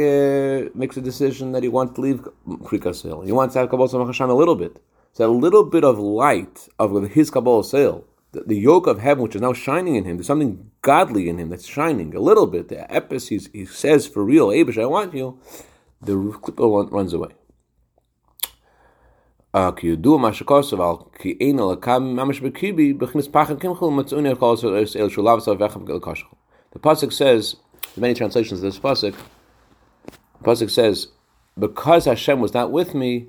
makes 0.76 0.97
a 0.97 1.00
decision 1.00 1.50
that 1.50 1.64
he 1.64 1.69
wants 1.69 1.97
to 1.97 2.00
leave 2.00 2.21
Krikasil, 2.47 3.26
he 3.26 3.33
wants 3.33 3.54
to 3.54 3.59
have 3.59 3.69
Kabbalah 3.69 4.07
Hashem 4.07 4.31
a 4.31 4.35
little 4.35 4.54
bit. 4.54 4.81
So 5.14 5.28
a 5.28 5.35
little 5.35 5.64
bit 5.64 5.83
of 5.83 5.99
light 5.99 6.69
of 6.78 7.11
his 7.11 7.28
Kabbalah 7.28 7.64
sale, 7.64 8.04
the, 8.31 8.42
the, 8.42 8.57
yoke 8.57 8.87
of 8.87 9.00
heaven 9.00 9.25
which 9.25 9.35
is 9.35 9.40
now 9.40 9.52
shining 9.52 9.97
in 9.97 10.04
him, 10.04 10.16
there's 10.16 10.28
something 10.28 10.71
godly 10.81 11.28
in 11.28 11.40
him 11.40 11.49
that's 11.49 11.66
shining 11.66 12.14
a 12.14 12.21
little 12.21 12.47
bit. 12.47 12.69
The 12.69 12.87
epis 12.88 13.50
he 13.52 13.66
says 13.66 14.07
for 14.07 14.23
real, 14.23 14.50
Abish, 14.50 14.81
I 14.81 14.87
want 14.87 15.12
you. 15.12 15.40
The 16.00 16.12
klipa 16.12 16.92
runs 16.92 17.12
away. 17.12 17.31
Ah, 19.52 19.73
the 19.73 19.97
pasuk 26.78 27.12
says 27.12 27.57
many 28.01 28.15
translations 28.15 28.63
of 28.63 28.73
this 28.73 28.79
pasuk. 28.79 29.15
The 30.41 30.45
pasuk 30.45 30.71
says, 30.71 31.09
"Because 31.59 32.07
Hashem 32.07 32.41
was 32.41 32.55
not 32.55 32.71
with 32.71 32.95
me, 32.95 33.29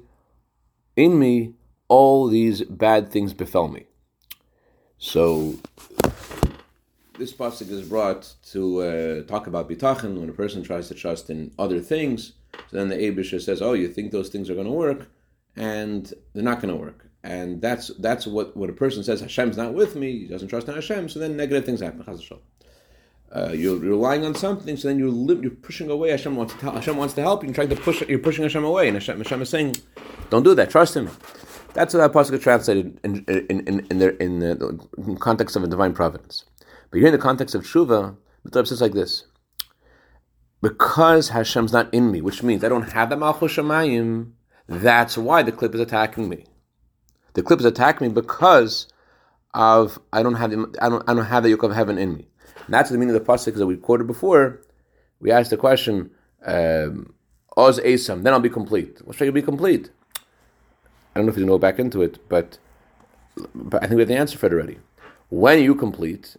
in 0.95 1.19
me, 1.19 1.53
all 1.87 2.27
these 2.27 2.61
bad 2.63 3.11
things 3.11 3.33
befell 3.33 3.67
me." 3.67 3.85
So 4.97 5.55
this 7.17 7.33
pasuk 7.33 7.69
is 7.69 7.87
brought 7.87 8.33
to 8.51 8.81
uh, 8.81 9.23
talk 9.23 9.47
about 9.47 9.69
bitachon 9.69 10.19
when 10.19 10.29
a 10.29 10.33
person 10.33 10.63
tries 10.63 10.87
to 10.87 10.93
trust 10.93 11.29
in 11.29 11.51
other 11.59 11.79
things. 11.79 12.33
So 12.69 12.77
then 12.77 12.89
the 12.89 12.95
Abisha 12.95 13.41
says, 13.41 13.61
"Oh, 13.61 13.73
you 13.73 13.87
think 13.87 14.11
those 14.11 14.29
things 14.29 14.49
are 14.49 14.55
going 14.55 14.67
to 14.67 14.73
work, 14.73 15.09
and 15.55 16.11
they're 16.33 16.43
not 16.43 16.61
going 16.61 16.73
to 16.73 16.79
work." 16.79 17.09
And 17.23 17.61
that's 17.61 17.89
that's 17.99 18.27
what 18.27 18.55
what 18.57 18.69
a 18.69 18.73
person 18.73 19.03
says. 19.03 19.21
Hashem's 19.21 19.57
not 19.57 19.73
with 19.73 19.95
me. 19.95 20.19
He 20.19 20.27
doesn't 20.27 20.49
trust 20.49 20.67
in 20.67 20.75
Hashem. 20.75 21.09
So 21.09 21.19
then 21.19 21.37
negative 21.37 21.65
things 21.65 21.81
happen 21.81 22.03
uh, 23.35 23.51
you're 23.51 23.77
relying 23.77 24.25
on 24.25 24.35
something, 24.35 24.77
so 24.77 24.87
then 24.87 24.99
you're 24.99 25.09
li- 25.09 25.39
you're 25.41 25.51
pushing 25.51 25.89
away. 25.89 26.11
Hashem 26.11 26.35
wants 26.35 26.53
to 26.53 26.59
tell, 26.59 26.73
Hashem 26.73 26.97
wants 26.97 27.15
to 27.15 27.21
help 27.21 27.41
you. 27.41 27.47
You're 27.47 27.55
trying 27.55 27.69
to 27.69 27.75
push. 27.75 28.01
You're 28.07 28.19
pushing 28.19 28.43
Hashem 28.43 28.63
away, 28.63 28.87
and 28.87 28.95
Hashem, 28.95 29.17
Hashem 29.17 29.41
is 29.41 29.49
saying, 29.49 29.75
"Don't 30.29 30.43
do 30.43 30.53
that. 30.55 30.69
Trust 30.69 30.95
Him." 30.95 31.09
That's 31.73 31.93
what 31.93 32.01
that 32.01 32.13
pasuk 32.13 32.39
translated 32.41 32.99
in 33.03 33.25
in 33.27 33.67
in, 33.67 33.87
in, 33.89 33.99
the, 33.99 34.21
in 34.21 34.39
the 34.39 35.17
context 35.19 35.55
of 35.55 35.63
a 35.63 35.67
divine 35.67 35.93
providence. 35.93 36.45
But 36.91 36.99
here 36.99 37.07
in 37.07 37.13
the 37.13 37.17
context 37.17 37.55
of 37.55 37.63
tshuva, 37.63 38.15
the 38.43 38.51
Torah 38.51 38.67
says 38.67 38.81
like 38.81 38.93
this: 38.93 39.25
because 40.61 41.29
Hashem's 41.29 41.73
not 41.73 41.91
in 41.93 42.11
me, 42.11 42.21
which 42.21 42.43
means 42.43 42.63
I 42.63 42.69
don't 42.69 42.91
have 42.91 43.09
the 43.09 43.17
malchus 43.17 43.53
shemayim. 43.53 44.33
That's 44.67 45.17
why 45.17 45.41
the 45.41 45.51
clip 45.51 45.73
is 45.73 45.81
attacking 45.81 46.29
me. 46.29 46.45
The 47.33 47.41
clip 47.41 47.59
is 47.59 47.65
attacking 47.65 48.07
me 48.07 48.13
because 48.13 48.87
of 49.53 49.99
I 50.13 50.21
don't 50.21 50.35
have 50.35 50.51
the, 50.51 50.73
I 50.79 50.89
don't 50.89 51.03
I 51.09 51.13
don't 51.15 51.25
have 51.25 51.43
the 51.43 51.49
yoke 51.49 51.63
of 51.63 51.73
heaven 51.73 51.97
in 51.97 52.13
me. 52.15 52.29
And 52.65 52.73
that's 52.73 52.89
the 52.89 52.97
meaning 52.97 53.15
of 53.15 53.25
the 53.25 53.31
pasuk 53.31 53.55
that 53.55 53.65
we 53.65 53.77
quoted 53.77 54.07
before. 54.07 54.61
We 55.19 55.31
asked 55.31 55.49
the 55.49 55.57
question, 55.57 56.11
um, 56.45 57.13
Oz 57.55 57.79
Asam, 57.79 58.23
then 58.23 58.33
I'll 58.33 58.39
be 58.39 58.49
complete. 58.49 59.05
What 59.05 59.15
should 59.15 59.25
you 59.25 59.31
be 59.31 59.41
complete? 59.41 59.89
I 61.13 61.19
don't 61.19 61.25
know 61.25 61.31
if 61.31 61.37
you 61.37 61.45
know 61.45 61.59
back 61.59 61.79
into 61.79 62.01
it, 62.01 62.27
but, 62.27 62.57
but 63.53 63.83
I 63.83 63.87
think 63.87 63.97
we 63.97 64.01
have 64.01 64.07
the 64.07 64.17
answer 64.17 64.37
for 64.37 64.47
it 64.47 64.53
already. 64.53 64.79
When 65.29 65.61
you 65.61 65.75
complete, 65.75 66.35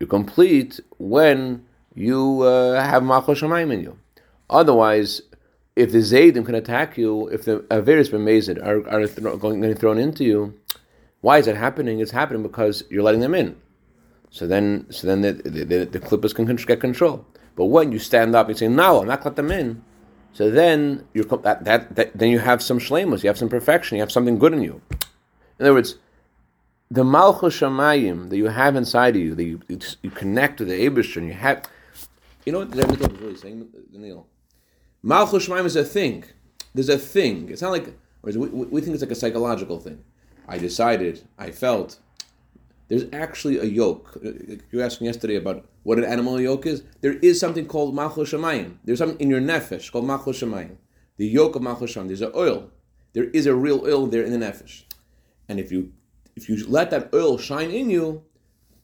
you 0.00 0.06
complete 0.06 0.80
when 0.98 1.64
you 1.94 2.42
uh, 2.42 2.82
have 2.82 3.02
Malchus 3.02 3.40
Shemaim 3.40 3.72
in 3.72 3.82
you. 3.82 3.98
Otherwise, 4.50 5.22
if 5.76 5.92
the 5.92 5.98
Zaydim 5.98 6.44
can 6.44 6.54
attack 6.54 6.96
you, 6.96 7.28
if 7.28 7.44
the 7.44 7.60
Averis 7.70 8.10
Bemazid 8.10 8.64
are, 8.64 8.88
are 8.88 9.06
thro- 9.06 9.36
going, 9.36 9.60
getting 9.60 9.76
thrown 9.76 9.98
into 9.98 10.24
you, 10.24 10.54
why 11.20 11.38
is 11.38 11.46
that 11.46 11.56
happening? 11.56 12.00
It's 12.00 12.10
happening 12.10 12.42
because 12.42 12.84
you're 12.90 13.02
letting 13.02 13.20
them 13.20 13.34
in. 13.34 13.56
So 14.30 14.46
then, 14.46 14.86
so 14.90 15.06
then 15.06 15.22
the, 15.22 15.32
the, 15.32 15.84
the, 15.84 16.00
Klippus 16.00 16.34
can 16.34 16.44
get 16.56 16.80
control. 16.80 17.24
But 17.56 17.66
when 17.66 17.92
you 17.92 17.98
stand 17.98 18.36
up 18.36 18.48
and 18.48 18.58
say, 18.58 18.68
"No, 18.68 19.00
I'm 19.00 19.08
not 19.08 19.24
let 19.24 19.36
them 19.36 19.50
in," 19.50 19.82
So 20.32 20.50
then 20.50 21.04
you're 21.14 21.24
that, 21.24 21.64
that, 21.64 21.96
that 21.96 22.16
then 22.16 22.30
you 22.30 22.38
have 22.38 22.62
some 22.62 22.78
shlemus, 22.78 23.24
you 23.24 23.28
have 23.28 23.36
some 23.38 23.48
perfection, 23.48 23.96
you 23.96 24.02
have 24.02 24.12
something 24.12 24.38
good 24.38 24.52
in 24.52 24.62
you. 24.62 24.80
In 25.58 25.66
other 25.66 25.74
words, 25.74 25.96
the 26.90 27.04
malchus 27.04 27.58
shamayim 27.58 28.30
that 28.30 28.36
you 28.36 28.46
have 28.46 28.76
inside 28.76 29.16
of 29.16 29.22
you, 29.22 29.34
that 29.34 29.44
you, 29.44 29.60
you, 29.68 29.78
you 30.02 30.10
connect 30.10 30.58
to 30.58 30.64
the 30.64 30.74
Abishter, 30.74 31.16
and 31.16 31.26
you 31.26 31.34
have, 31.34 31.64
you 32.46 32.52
know 32.52 32.60
what 32.60 32.74
Rebbe 32.74 32.92
is 32.92 33.20
really 33.20 33.36
saying, 33.36 33.68
Neil? 33.92 34.28
Malchus 35.02 35.48
shamayim 35.48 35.64
is 35.64 35.74
a 35.76 35.84
thing. 35.84 36.24
There's 36.74 36.88
a 36.88 36.98
thing. 36.98 37.50
It's 37.50 37.62
not 37.62 37.72
like 37.72 37.92
we, 38.22 38.36
we 38.36 38.80
think 38.80 38.94
it's 38.94 39.02
like 39.02 39.10
a 39.10 39.16
psychological 39.16 39.80
thing. 39.80 40.04
I 40.46 40.58
decided, 40.58 41.26
I 41.36 41.50
felt. 41.50 41.98
There's 42.88 43.04
actually 43.12 43.58
a 43.58 43.64
yoke. 43.64 44.18
You 44.22 44.60
were 44.72 44.82
asking 44.82 45.06
yesterday 45.06 45.36
about 45.36 45.66
what 45.82 45.98
an 45.98 46.04
animal 46.04 46.40
yoke 46.40 46.66
is. 46.66 46.82
There 47.02 47.14
is 47.14 47.38
something 47.38 47.66
called 47.66 47.94
malchus 47.94 48.32
shamayim. 48.32 48.78
There's 48.84 48.98
something 48.98 49.20
in 49.20 49.28
your 49.28 49.40
nefesh 49.40 49.92
called 49.92 50.06
malchus 50.06 50.40
shamayim. 50.40 50.76
The 51.18 51.26
yoke 51.26 51.54
of 51.54 51.62
malchus 51.62 51.94
shamayim. 51.94 52.06
There's 52.06 52.22
an 52.22 52.32
oil. 52.34 52.70
There 53.12 53.24
is 53.24 53.46
a 53.46 53.54
real 53.54 53.84
oil 53.86 54.06
there 54.06 54.22
in 54.22 54.32
the 54.32 54.38
nefesh. 54.38 54.84
And 55.48 55.60
if 55.60 55.70
you 55.70 55.92
if 56.34 56.48
you 56.48 56.66
let 56.66 56.90
that 56.90 57.10
oil 57.12 57.36
shine 57.36 57.70
in 57.70 57.90
you, 57.90 58.22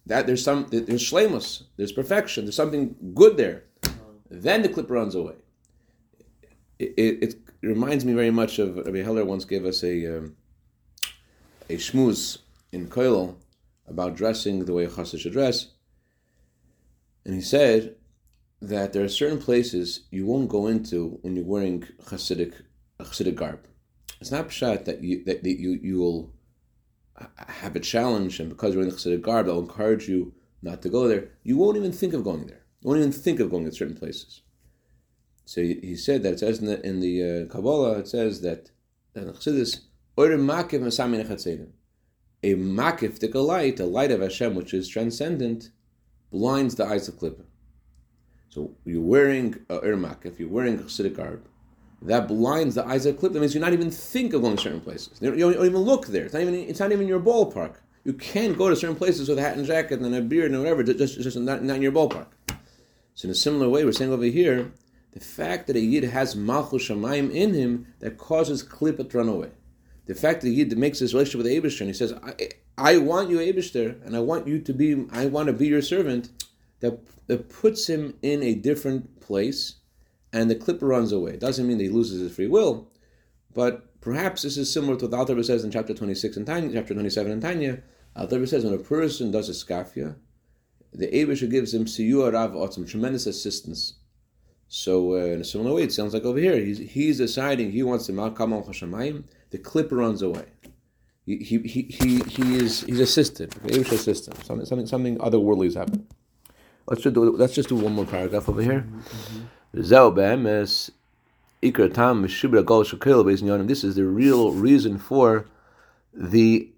that 0.07 0.27
there's 0.27 0.45
some 0.45 0.67
there's 0.71 1.03
shlemus, 1.03 1.63
there's 1.77 1.93
perfection, 1.93 2.45
there's 2.45 2.57
something 2.57 2.95
good 3.15 3.39
there. 3.39 3.65
Then 4.31 4.63
the 4.63 4.69
clip 4.69 4.91
runs 4.91 5.15
away. 5.15 5.35
It, 6.79 6.95
it, 6.97 7.23
it 7.23 7.37
reminds 7.63 8.05
me 8.05 8.13
very 8.13 8.33
much 8.33 8.59
of 8.59 8.77
Rabbi 8.77 9.03
Heller 9.03 9.25
once 9.25 9.45
gave 9.45 9.65
us 9.65 9.83
a 9.83 10.19
um, 10.19 10.37
a 11.71 11.77
shmuz 11.77 12.39
in 12.73 12.89
Koilel 12.89 13.37
about 13.87 14.17
dressing 14.17 14.65
the 14.65 14.73
way 14.73 14.85
a 14.85 14.89
chassid 14.89 15.21
should 15.21 15.33
dress, 15.33 15.69
and 17.25 17.35
he 17.35 17.41
said 17.41 17.97
that 18.61 18.93
there 18.93 19.05
are 19.05 19.09
certain 19.09 19.39
places 19.39 20.07
you 20.11 20.27
won't 20.27 20.49
go 20.49 20.67
into 20.67 21.19
when 21.23 21.37
you're 21.37 21.45
wearing 21.45 21.85
chassidic 22.09 22.55
chassidic 22.99 23.37
garb. 23.37 23.61
It's 24.21 24.31
not 24.31 24.49
pshat 24.49 24.85
that 24.87 25.03
you 25.03 25.25
that, 25.25 25.43
that 25.43 25.59
you 25.61 25.79
you 25.83 25.99
will 25.99 26.35
have 27.49 27.77
a 27.77 27.81
challenge, 27.81 28.41
and 28.41 28.49
because 28.49 28.75
you're 28.75 28.83
in 28.83 28.89
the 28.89 28.95
Chassidic 28.97 29.23
garb, 29.23 29.47
they'll 29.47 29.61
encourage 29.61 30.09
you 30.09 30.35
not 30.63 30.83
to 30.83 30.89
go 30.89 31.07
there. 31.09 31.29
You 31.43 31.57
won't 31.57 31.77
even 31.77 31.93
think 31.93 32.13
of 32.13 32.25
going 32.25 32.47
there. 32.47 32.65
You 32.81 32.89
won't 32.89 33.01
even 33.01 33.13
think 33.13 33.41
of 33.41 33.51
going 33.51 33.65
to 33.65 33.73
certain 33.73 33.97
places. 33.97 34.43
So 35.45 35.61
he, 35.61 35.75
he 35.83 35.97
said 35.97 36.23
that 36.23 36.35
it 36.35 36.39
says 36.41 36.59
in 36.59 36.67
the, 36.67 36.85
in 36.85 37.01
the 37.01 37.23
uh, 37.23 37.53
Kabbalah, 37.53 37.99
it 37.99 38.09
says 38.09 38.41
that 38.41 38.71
in 39.15 39.25
Chassidus, 39.25 39.81
a 42.45 42.55
makif, 42.57 43.19
the 43.19 43.41
light, 43.41 43.81
a 43.81 43.87
light 43.87 44.11
of 44.11 44.21
Hashem, 44.21 44.55
which 44.55 44.75
is 44.75 44.87
transcendent, 44.87 45.71
blinds 46.31 46.75
the 46.75 46.85
eyes 46.85 47.09
of 47.09 47.15
Klippa. 47.15 47.45
So 48.51 48.77
you're 48.85 49.01
wearing 49.01 49.57
a 49.71 49.81
uh, 49.81 50.15
if 50.25 50.39
you're 50.39 50.51
wearing 50.51 50.79
a 50.79 50.83
Chassidic 50.83 51.17
garb, 51.17 51.49
that 52.03 52.29
blinds 52.29 52.75
the 52.75 52.87
eyes 52.87 53.07
of 53.07 53.19
clip. 53.19 53.33
That 53.33 53.41
means 53.41 53.55
you're 53.55 53.65
not 53.65 53.73
even 53.73 53.91
think 53.91 54.35
of 54.35 54.43
going 54.43 54.57
to 54.57 54.63
certain 54.63 54.81
places. 54.81 55.19
You 55.23 55.35
don't, 55.35 55.53
even 55.53 55.79
look 55.79 56.07
there. 56.09 56.27
It's 56.27 56.35
not 56.35 56.43
even 56.43 56.55
it's 56.55 56.81
not 56.81 56.93
even 56.93 57.09
your 57.09 57.19
ballpark. 57.19 57.77
You 58.05 58.13
can't 58.13 58.59
go 58.59 58.69
to 58.69 58.77
certain 58.77 58.95
places 58.95 59.29
with 59.29 59.39
a 59.39 59.41
hat 59.41 59.57
and 59.57 59.67
jacket 59.67 60.01
and 60.01 60.15
a 60.15 60.21
beard 60.21 60.51
and 60.51 60.61
whatever. 60.61 60.83
Just 60.83 61.21
just 61.21 61.37
not, 61.39 61.63
not 61.63 61.77
in 61.77 61.83
your 61.83 61.93
ballpark. 61.93 62.27
So 63.15 63.27
in 63.27 63.31
a 63.31 63.35
similar 63.35 63.69
way, 63.71 63.85
we're 63.85 63.93
saying 63.93 64.13
over 64.13 64.25
here, 64.25 64.73
the 65.13 65.21
fact 65.21 65.67
that 65.69 65.77
a 65.77 65.81
yid 65.81 66.05
has 66.05 66.37
malchus 66.37 66.89
shamayim 66.89 67.31
in 67.33 67.55
him 67.55 67.87
that 68.01 68.19
causes 68.19 68.63
klippa 68.63 69.09
to 69.09 69.19
run 69.19 69.29
away. 69.29 69.51
The 70.07 70.15
fact 70.15 70.43
that 70.43 70.51
yid 70.51 70.77
makes 70.77 70.99
this 70.99 71.15
relationship 71.15 71.45
with 71.45 71.53
Abishter 71.53 71.81
and 71.81 71.91
he 71.91 71.95
says, 71.95 72.13
I, 72.13 72.49
I 72.77 72.99
want 72.99 73.31
you 73.31 73.39
Abishter 73.39 74.05
and 74.05 74.15
I 74.17 74.21
want 74.21 74.47
you 74.47 74.61
to 74.61 74.73
be, 74.73 75.07
I 75.13 75.27
want 75.27 75.47
to 75.47 75.53
be 75.53 75.67
your 75.67 75.83
servant, 75.83 76.29
that, 76.81 76.99
that 77.27 77.49
puts 77.49 77.87
him 77.87 78.15
in 78.23 78.43
a 78.43 78.55
different 78.55 79.21
place 79.21 79.77
and 80.33 80.51
the 80.51 80.57
klipa 80.57 80.83
runs 80.83 81.13
away. 81.13 81.33
It 81.33 81.41
doesn't 81.41 81.67
mean 81.67 81.79
that 81.79 81.85
he 81.85 81.91
loses 81.91 82.21
his 82.21 82.35
free 82.35 82.49
will, 82.49 82.91
but 83.55 84.01
perhaps 84.01 84.43
this 84.43 84.59
is 84.59 84.71
similar 84.71 84.97
to 84.97 85.05
what 85.05 85.13
the 85.13 85.17
Alter 85.17 85.43
says 85.43 85.65
in 85.65 85.71
chapter 85.71 85.95
26 85.95 86.37
and 86.37 86.47
Tanya, 86.47 86.73
chapter 86.73 86.93
27 86.93 87.33
in 87.33 87.41
Tanya. 87.41 87.83
Alter 88.17 88.45
says 88.47 88.65
when 88.65 88.75
a 88.75 88.79
person 88.79 89.31
does 89.31 89.49
a 89.49 89.53
skafia, 89.53 90.17
the 90.93 91.07
Abisha 91.07 91.51
gives 91.51 91.73
him 91.73 91.85
siyua 91.87 92.33
rav 92.33 92.73
some 92.73 92.85
tremendous 92.85 93.27
assistance. 93.27 93.95
So 94.69 95.13
uh, 95.13 95.27
in 95.27 95.41
a 95.41 95.45
similar 95.45 95.75
way, 95.75 95.83
it 95.85 95.93
sounds 95.93 96.15
like 96.15 96.25
over 96.25 96.39
here, 96.39 96.57
he's, 96.57 96.79
he's 96.79 97.19
deciding 97.19 97.71
he 97.71 97.83
wants 97.83 98.07
to 98.07 98.13
malkam 98.13 98.53
al 98.53 98.63
chashamayim, 98.63 99.25
the 99.55 99.61
clip 99.61 99.93
runs 99.93 100.21
away. 100.21 100.47
He, 101.25 101.37
he, 101.37 101.59
he, 101.59 101.83
he, 101.83 102.19
he 102.29 102.57
is 102.57 102.81
he's 102.81 102.99
assisted, 102.99 103.53
the 103.53 103.69
Abisha 103.69 103.93
assistant. 103.93 104.45
Something, 104.45 104.67
something, 104.67 104.87
something 104.89 105.19
otherworldly 105.19 105.69
is 105.69 105.77
happening. 105.77 106.09
Let's 106.89 107.03
just 107.03 107.15
do, 107.15 107.37
let's 107.37 107.55
just 107.55 107.69
do 107.69 107.77
one 107.77 107.93
more 107.93 108.05
paragraph 108.05 108.49
over 108.49 108.61
here. 108.61 108.81
Mm-hmm. 108.81 109.43
This 113.69 113.85
is 113.85 113.95
the 113.95 114.05
real 114.05 114.51
reason 114.51 114.99
for 114.99 115.47
the 116.13 116.73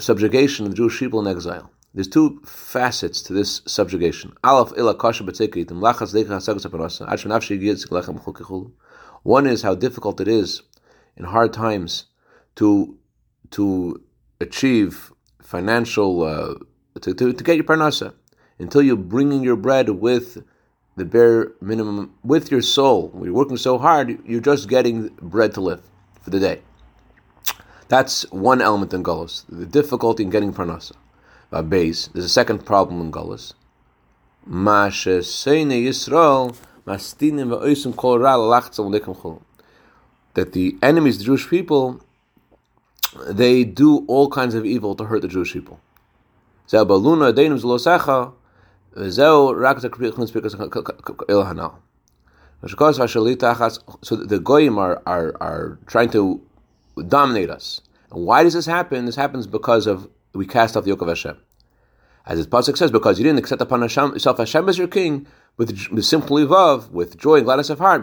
subjugation 0.00 0.66
of 0.66 0.72
the 0.72 0.76
Jewish 0.76 0.98
people 0.98 1.20
in 1.20 1.28
exile. 1.28 1.70
There's 1.94 2.08
two 2.08 2.40
facets 2.44 3.22
to 3.22 3.32
this 3.32 3.62
subjugation. 3.66 4.32
One 9.22 9.46
is 9.46 9.62
how 9.62 9.74
difficult 9.74 10.20
it 10.20 10.28
is 10.28 10.62
in 11.18 11.24
hard 11.24 11.52
times 11.52 12.06
to 12.56 12.96
to 13.50 14.02
achieve 14.40 15.12
financial 15.42 16.22
uh, 16.22 16.54
to, 17.00 17.12
to, 17.14 17.32
to 17.32 17.44
get 17.44 17.56
your 17.56 17.64
parnasa 17.64 18.14
until 18.58 18.82
you're 18.82 18.96
bringing 18.96 19.42
your 19.42 19.56
bread 19.56 19.88
with 19.90 20.42
the 20.96 21.04
bare 21.04 21.52
minimum 21.60 22.14
with 22.24 22.50
your 22.50 22.62
soul. 22.62 23.08
When 23.08 23.24
you're 23.24 23.34
working 23.34 23.56
so 23.56 23.78
hard, 23.78 24.18
you're 24.26 24.40
just 24.40 24.68
getting 24.68 25.08
bread 25.20 25.54
to 25.54 25.60
live 25.60 25.82
for 26.22 26.30
the 26.30 26.40
day. 26.40 26.62
That's 27.88 28.30
one 28.30 28.60
element 28.60 28.92
in 28.92 29.02
Gullus, 29.02 29.44
the 29.48 29.64
difficulty 29.64 30.22
in 30.22 30.30
getting 30.30 30.52
parnasa. 30.52 30.92
Uh, 31.50 31.62
base. 31.62 32.08
There's 32.08 32.26
a 32.26 32.28
second 32.28 32.66
problem 32.66 33.00
in 33.00 33.10
Gullus. 33.10 33.54
That 40.38 40.52
the 40.52 40.78
enemies, 40.82 41.18
the 41.18 41.24
Jewish 41.24 41.48
people, 41.48 42.00
they 43.26 43.64
do 43.64 44.04
all 44.06 44.30
kinds 44.30 44.54
of 44.54 44.64
evil 44.64 44.94
to 44.94 45.02
hurt 45.02 45.22
the 45.22 45.26
Jewish 45.26 45.52
people. 45.52 45.80
So 46.68 46.84
the 46.84 46.94
goyim 54.38 54.78
are, 54.78 55.02
are, 55.06 55.36
are 55.40 55.78
trying 55.86 56.10
to 56.10 56.40
dominate 57.08 57.50
us. 57.50 57.80
And 58.12 58.24
why 58.24 58.44
does 58.44 58.54
this 58.54 58.66
happen? 58.66 59.06
This 59.06 59.16
happens 59.16 59.48
because 59.48 59.88
of 59.88 60.08
we 60.34 60.46
cast 60.46 60.76
off 60.76 60.84
the 60.84 60.90
yoke 60.90 61.02
of 61.02 61.08
Hashem. 61.08 61.36
As 62.26 62.44
the 62.44 62.48
pasuk 62.48 62.76
says, 62.76 62.92
because 62.92 63.18
you 63.18 63.24
didn't 63.24 63.40
accept 63.40 63.60
upon 63.60 63.82
Hashem, 63.82 64.12
yourself 64.12 64.38
Hashem 64.38 64.68
as 64.68 64.78
your 64.78 64.86
king 64.86 65.26
with, 65.56 65.88
with 65.90 66.04
simple 66.04 66.40
love, 66.44 66.92
with 66.92 67.18
joy 67.18 67.38
and 67.38 67.44
gladness 67.44 67.70
of 67.70 67.80
heart. 67.80 68.02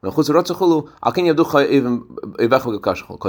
Because 0.00 0.28
you 0.28 0.34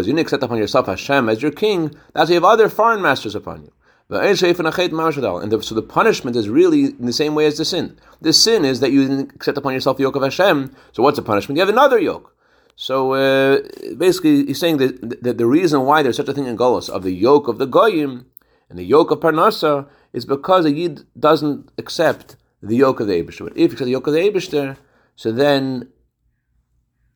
didn't 0.03 0.19
accept 0.19 0.43
upon 0.43 0.57
yourself 0.57 0.85
Hashem 0.85 1.29
as 1.29 1.41
your 1.41 1.51
king, 1.51 1.95
that's 2.13 2.29
why 2.29 2.33
you 2.35 2.41
have 2.41 2.43
other 2.45 2.69
foreign 2.69 3.01
masters 3.01 3.35
upon 3.35 3.63
you. 3.63 3.71
And 4.11 4.37
the, 4.37 5.61
so 5.61 5.75
the 5.75 5.85
punishment 5.87 6.35
is 6.35 6.49
really 6.49 6.85
in 6.85 7.05
the 7.05 7.13
same 7.13 7.35
way 7.35 7.45
as 7.45 7.57
the 7.57 7.65
sin. 7.65 7.97
The 8.21 8.33
sin 8.33 8.65
is 8.65 8.79
that 8.79 8.91
you 8.91 9.07
didn't 9.07 9.35
accept 9.35 9.57
upon 9.57 9.73
yourself 9.73 9.97
the 9.97 10.03
yoke 10.03 10.15
of 10.15 10.23
Hashem. 10.23 10.75
So 10.93 11.03
what's 11.03 11.17
the 11.17 11.23
punishment? 11.23 11.57
You 11.57 11.61
have 11.61 11.69
another 11.69 11.99
yoke. 11.99 12.35
So 12.75 13.13
uh, 13.13 13.59
basically, 13.97 14.45
he's 14.45 14.59
saying 14.59 14.77
that, 14.77 15.21
that 15.21 15.37
the 15.37 15.45
reason 15.45 15.81
why 15.81 16.01
there's 16.01 16.15
such 16.17 16.29
a 16.29 16.33
thing 16.33 16.45
in 16.45 16.57
Golos 16.57 16.89
of 16.89 17.03
the 17.03 17.11
yoke 17.11 17.47
of 17.47 17.57
the 17.57 17.67
Goyim 17.67 18.25
and 18.69 18.79
the 18.79 18.85
yoke 18.85 19.11
of 19.11 19.19
Parnasa 19.19 19.87
is 20.13 20.25
because 20.25 20.65
a 20.65 20.71
Yid 20.71 21.05
doesn't 21.19 21.69
accept 21.77 22.35
the 22.63 22.77
yoke 22.77 22.99
of 22.99 23.07
the 23.07 23.21
Abishter. 23.21 23.51
If 23.51 23.57
you 23.57 23.65
accept 23.65 23.85
the 23.85 23.91
yoke 23.91 24.07
of 24.07 24.13
the 24.13 24.21
Abishter, 24.21 24.77
so 25.15 25.31
then, 25.31 25.89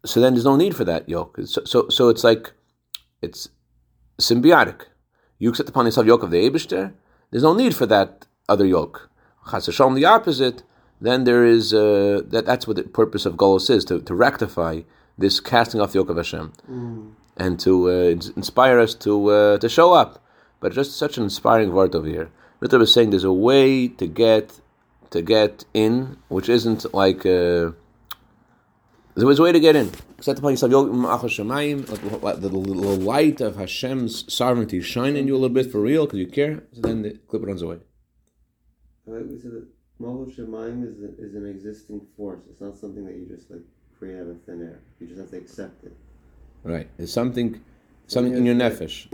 so 0.06 0.20
then 0.20 0.34
there's 0.34 0.46
no 0.46 0.56
need 0.56 0.76
for 0.76 0.84
that 0.84 1.08
yoke. 1.08 1.40
So, 1.46 1.64
so, 1.66 1.90
so 1.90 2.10
it's 2.10 2.24
like 2.24 2.54
it's 3.22 3.50
symbiotic 4.20 4.86
you 5.44 5.50
accept 5.50 5.68
upon 5.68 5.86
yourself 5.86 6.08
yoke 6.08 6.24
of 6.24 6.32
the 6.32 6.50
Abishter, 6.50 6.94
there's 7.30 7.44
no 7.44 7.54
need 7.54 7.76
for 7.76 7.86
that 7.86 8.26
other 8.48 8.66
yoke. 8.66 9.10
Chas 9.52 9.66
Hashem, 9.66 9.94
the 9.94 10.06
opposite, 10.06 10.64
then 11.02 11.26
there 11.26 11.44
is, 11.44 11.74
uh, 11.74 12.22
that, 12.28 12.46
that's 12.46 12.66
what 12.66 12.78
the 12.78 12.84
purpose 12.84 13.26
of 13.26 13.36
Golos 13.36 13.70
is, 13.70 13.84
to, 13.86 14.00
to 14.02 14.16
rectify 14.16 14.82
this 15.18 15.42
casting 15.42 15.82
off 15.82 15.92
the 15.92 16.00
yoke 16.00 16.10
of 16.10 16.16
Hashem. 16.16 16.54
Mm. 16.72 17.12
And 17.36 17.60
to 17.60 17.90
uh, 17.90 18.16
inspire 18.38 18.80
us 18.80 18.94
to 19.06 19.28
uh, 19.32 19.58
to 19.58 19.68
show 19.68 19.92
up. 19.92 20.24
But 20.60 20.72
just 20.72 20.96
such 20.96 21.18
an 21.18 21.24
inspiring 21.24 21.74
word 21.74 21.96
over 21.96 22.08
here. 22.08 22.30
Ritter 22.60 22.78
was 22.78 22.94
saying 22.94 23.10
there's 23.10 23.24
a 23.24 23.34
way 23.34 23.88
to 23.88 24.06
get 24.06 24.62
to 25.10 25.22
get 25.24 25.66
in, 25.74 26.18
which 26.28 26.48
isn't 26.48 26.94
like 26.94 27.26
uh, 27.26 27.72
there's 29.16 29.40
a 29.40 29.44
way 29.44 29.52
to 29.52 29.60
get 29.60 29.76
in. 29.76 29.92
Set 30.22 30.40
upon 30.40 30.52
yourself 30.52 30.72
the, 30.72 31.88
the, 32.40 32.50
the 32.50 32.58
light 32.58 33.42
of 33.42 33.56
Hashem's 33.56 34.34
sovereignty 34.34 34.82
shine 34.82 35.16
in 35.16 35.28
you 35.28 35.36
a 35.36 35.38
little 35.38 35.50
bit 35.50 35.72
for 35.72 35.80
real 35.80 36.06
because 36.06 36.20
you 36.20 36.28
care. 36.28 36.64
So 36.74 36.82
then 36.82 37.02
the 37.04 37.12
clip 37.28 37.44
runs 37.44 37.62
away. 37.62 37.80
we 39.06 39.40
said 39.40 39.52
that 39.52 39.68
Malchut 40.02 40.36
Shemaim 40.36 40.84
is, 40.84 41.04
a, 41.04 41.24
is 41.24 41.36
an 41.36 41.48
existing 41.48 42.02
force. 42.18 42.42
It's 42.50 42.62
not 42.62 42.78
something 42.78 43.06
that 43.06 43.16
you 43.16 43.26
just 43.26 43.52
like 43.52 43.62
create 43.98 44.20
out 44.20 44.28
of 44.28 44.44
thin 44.44 44.62
air. 44.62 44.80
You 45.00 45.08
just 45.08 45.20
have 45.20 45.30
to 45.32 45.38
accept 45.38 45.84
it. 45.84 45.96
Right. 46.64 46.90
There's 46.98 47.14
something, 47.14 47.62
something 48.08 48.36
in 48.36 48.46
your 48.46 48.56
nefesh. 48.56 49.08